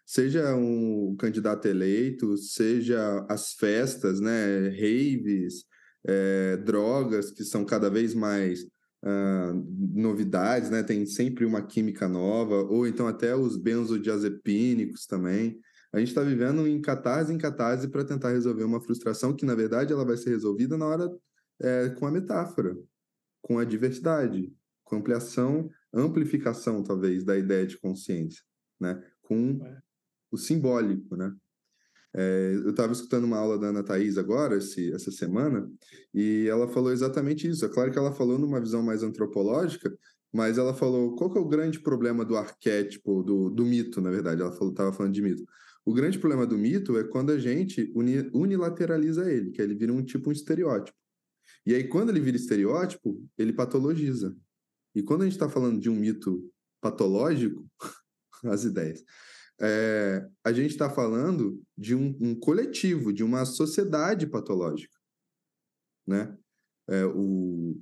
Seja 0.07 0.57
um 0.57 1.15
candidato 1.17 1.69
eleito, 1.69 2.37
seja 2.37 3.25
as 3.29 3.53
festas, 3.53 4.21
né? 4.21 4.69
Raves, 4.71 5.65
é, 6.07 6.57
drogas 6.57 7.31
que 7.31 7.45
são 7.45 7.65
cada 7.65 7.89
vez 7.89 8.15
mais 8.15 8.63
uh, 9.05 9.55
novidades, 9.95 10.71
né? 10.71 10.83
Tem 10.83 11.07
sempre 11.07 11.45
uma 11.45 11.63
química 11.63 12.09
nova, 12.09 12.57
ou 12.57 12.87
então 12.87 13.07
até 13.07 13.35
os 13.35 13.57
benzodiazepínicos 13.57 15.07
também. 15.07 15.61
A 15.93 15.99
gente 15.99 16.09
está 16.09 16.23
vivendo 16.23 16.67
em 16.67 16.81
catarse 16.81 17.33
em 17.33 17.39
catarse 17.39 17.89
para 17.89 18.05
tentar 18.05 18.31
resolver 18.31 18.65
uma 18.65 18.81
frustração 18.81 19.35
que, 19.35 19.45
na 19.45 19.55
verdade, 19.55 19.93
ela 19.93 20.05
vai 20.05 20.17
ser 20.17 20.31
resolvida 20.31 20.77
na 20.77 20.87
hora 20.87 21.11
é, 21.61 21.89
com 21.91 22.07
a 22.07 22.11
metáfora, 22.11 22.77
com 23.43 23.59
a 23.59 23.65
diversidade, 23.65 24.53
com 24.91 24.97
ampliação, 24.97 25.71
amplificação, 25.95 26.83
talvez, 26.83 27.23
da 27.25 27.39
ideia 27.39 27.65
de 27.65 27.79
consciência, 27.79 28.43
né? 28.79 29.01
Com 29.23 29.61
é. 29.65 29.79
o 30.33 30.37
simbólico, 30.37 31.17
né? 31.17 31.33
É, 32.13 32.55
eu 32.65 32.71
estava 32.71 32.93
escutando 32.93 33.23
uma 33.23 33.39
aula 33.39 33.57
da 33.57 33.69
Ana 33.69 33.85
Thaís 33.85 34.19
agora, 34.19 34.57
esse, 34.57 34.93
essa 34.93 35.13
semana, 35.13 35.71
e 36.13 36.49
ela 36.49 36.67
falou 36.67 36.91
exatamente 36.91 37.49
isso. 37.49 37.65
É 37.65 37.69
claro 37.69 37.93
que 37.93 37.99
ela 37.99 38.13
falou 38.13 38.37
numa 38.37 38.61
visão 38.61 38.83
mais 38.83 39.05
antropológica, 39.05 39.97
mas 40.33 40.59
ela 40.59 40.75
falou 40.75 41.15
qual 41.15 41.31
que 41.31 41.39
é 41.39 41.41
o 41.41 41.49
grande 41.49 41.79
problema 41.79 42.25
do 42.25 42.37
arquétipo, 42.37 43.23
do, 43.23 43.49
do 43.49 43.65
mito, 43.65 44.01
na 44.01 44.11
verdade. 44.11 44.43
Ela 44.43 44.51
estava 44.53 44.93
falando 44.93 45.15
de 45.15 45.23
mito. 45.23 45.45
O 45.85 45.95
grande 45.95 46.19
problema 46.19 46.45
do 46.45 46.59
mito 46.59 46.99
é 46.99 47.05
quando 47.05 47.31
a 47.31 47.39
gente 47.39 47.93
uni, 47.95 48.29
unilateraliza 48.35 49.31
ele, 49.31 49.53
que 49.53 49.63
ele 49.63 49.77
vira 49.77 49.93
um 49.93 50.03
tipo 50.03 50.31
um 50.31 50.33
estereótipo. 50.33 50.99
E 51.65 51.75
aí, 51.75 51.85
quando 51.85 52.11
ele 52.11 52.21
vira 52.21 52.37
estereótipo, 52.37 53.23
ele 53.39 53.53
patologiza. 53.53 54.37
E 54.95 55.03
quando 55.03 55.23
a 55.23 55.25
gente 55.25 55.35
está 55.35 55.49
falando 55.49 55.81
de 55.81 55.89
um 55.89 55.97
mito 55.97 56.51
patológico, 56.81 57.67
as 58.45 58.65
ideias 58.65 59.05
é, 59.61 60.27
a 60.43 60.53
gente 60.53 60.71
está 60.71 60.89
falando 60.89 61.63
de 61.77 61.95
um, 61.95 62.17
um, 62.19 62.35
coletivo, 62.35 63.13
de 63.13 63.23
uma 63.23 63.45
sociedade 63.45 64.27
patológica, 64.27 64.99
né? 66.07 66.37
É, 66.89 67.05
o... 67.05 67.79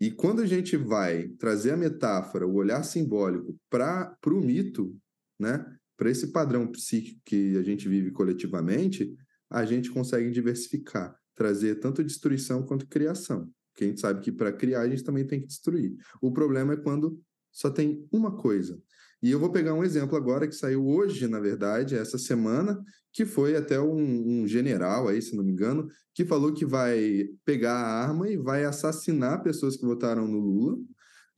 E 0.00 0.10
quando 0.10 0.40
a 0.40 0.46
gente 0.46 0.76
vai 0.76 1.28
trazer 1.30 1.72
a 1.72 1.76
metáfora, 1.76 2.46
o 2.46 2.54
olhar 2.54 2.82
simbólico 2.84 3.54
para 3.68 4.16
o 4.26 4.40
mito, 4.40 4.96
né? 5.38 5.66
Para 5.96 6.10
esse 6.10 6.28
padrão 6.28 6.66
psíquico 6.70 7.20
que 7.24 7.56
a 7.58 7.62
gente 7.62 7.88
vive 7.88 8.12
coletivamente, 8.12 9.12
a 9.50 9.64
gente 9.64 9.90
consegue 9.90 10.30
diversificar, 10.30 11.14
trazer 11.34 11.80
tanto 11.80 12.04
destruição 12.04 12.64
quanto 12.64 12.86
criação. 12.86 13.50
Porque 13.80 13.84
a 13.84 13.88
gente 13.88 14.00
sabe 14.00 14.20
que 14.20 14.30
para 14.30 14.52
criar 14.52 14.82
a 14.82 14.88
gente 14.88 15.02
também 15.02 15.26
tem 15.26 15.40
que 15.40 15.46
destruir. 15.46 15.96
O 16.20 16.30
problema 16.30 16.74
é 16.74 16.76
quando 16.76 17.18
só 17.50 17.70
tem 17.70 18.06
uma 18.12 18.36
coisa. 18.36 18.78
E 19.22 19.30
eu 19.30 19.38
vou 19.38 19.50
pegar 19.50 19.72
um 19.72 19.82
exemplo 19.82 20.16
agora 20.16 20.46
que 20.46 20.54
saiu 20.54 20.86
hoje, 20.86 21.26
na 21.26 21.40
verdade, 21.40 21.94
essa 21.94 22.18
semana, 22.18 22.78
que 23.12 23.24
foi 23.24 23.56
até 23.56 23.80
um, 23.80 24.42
um, 24.42 24.46
general 24.46 25.08
aí, 25.08 25.20
se 25.22 25.34
não 25.34 25.42
me 25.42 25.52
engano, 25.52 25.88
que 26.14 26.26
falou 26.26 26.52
que 26.52 26.66
vai 26.66 27.26
pegar 27.44 27.72
a 27.72 28.04
arma 28.04 28.28
e 28.28 28.36
vai 28.36 28.64
assassinar 28.64 29.42
pessoas 29.42 29.76
que 29.76 29.86
votaram 29.86 30.26
no 30.26 30.38
Lula, 30.38 30.78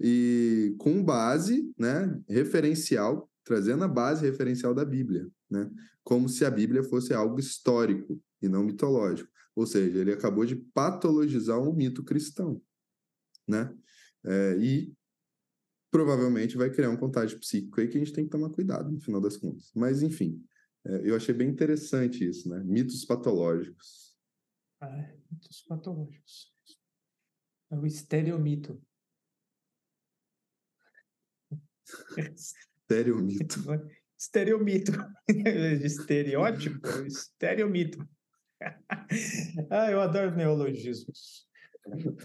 e 0.00 0.74
com 0.78 1.02
base 1.02 1.72
né, 1.78 2.20
referencial, 2.28 3.30
trazendo 3.44 3.84
a 3.84 3.88
base 3.88 4.24
referencial 4.24 4.74
da 4.74 4.84
Bíblia, 4.84 5.28
né? 5.48 5.70
Como 6.02 6.28
se 6.28 6.44
a 6.44 6.50
Bíblia 6.50 6.82
fosse 6.82 7.14
algo 7.14 7.38
histórico 7.38 8.20
e 8.40 8.48
não 8.48 8.64
mitológico. 8.64 9.31
Ou 9.54 9.66
seja, 9.66 9.98
ele 9.98 10.12
acabou 10.12 10.44
de 10.44 10.56
patologizar 10.56 11.60
um 11.60 11.72
mito 11.72 12.02
cristão, 12.02 12.60
né? 13.46 13.74
É, 14.24 14.56
e 14.58 14.94
provavelmente 15.90 16.56
vai 16.56 16.70
criar 16.70 16.90
um 16.90 16.96
contágio 16.96 17.38
psíquico 17.38 17.80
aí 17.80 17.88
que 17.88 17.96
a 17.96 18.00
gente 18.00 18.14
tem 18.14 18.24
que 18.24 18.30
tomar 18.30 18.50
cuidado 18.50 18.90
no 18.90 19.00
final 19.00 19.20
das 19.20 19.36
contas. 19.36 19.70
Mas, 19.74 20.02
enfim, 20.02 20.42
é, 20.86 21.10
eu 21.10 21.14
achei 21.14 21.34
bem 21.34 21.48
interessante 21.48 22.26
isso, 22.26 22.48
né? 22.48 22.62
Mitos 22.64 23.04
patológicos. 23.04 24.16
Ah, 24.80 25.14
mitos 25.30 25.62
patológicos. 25.62 26.52
É 27.70 27.78
o 27.78 27.86
estereomito. 27.86 28.80
Estereomito. 32.34 33.60
Estereomito. 34.18 34.92
Estereótipo? 35.84 36.88
Estereomito. 37.06 38.08
ah, 39.70 39.90
eu 39.90 40.00
adoro 40.00 40.34
neologismos. 40.34 41.46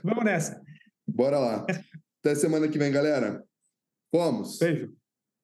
Vamos 0.04 0.26
nessa. 0.26 0.62
Bora 1.08 1.40
lá. 1.40 1.66
Até 2.20 2.36
semana 2.36 2.68
que 2.68 2.78
vem, 2.78 2.92
galera. 2.92 3.44
Fomos. 4.12 4.60
Beijo. 4.60 4.94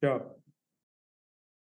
Tchau. 0.02 0.33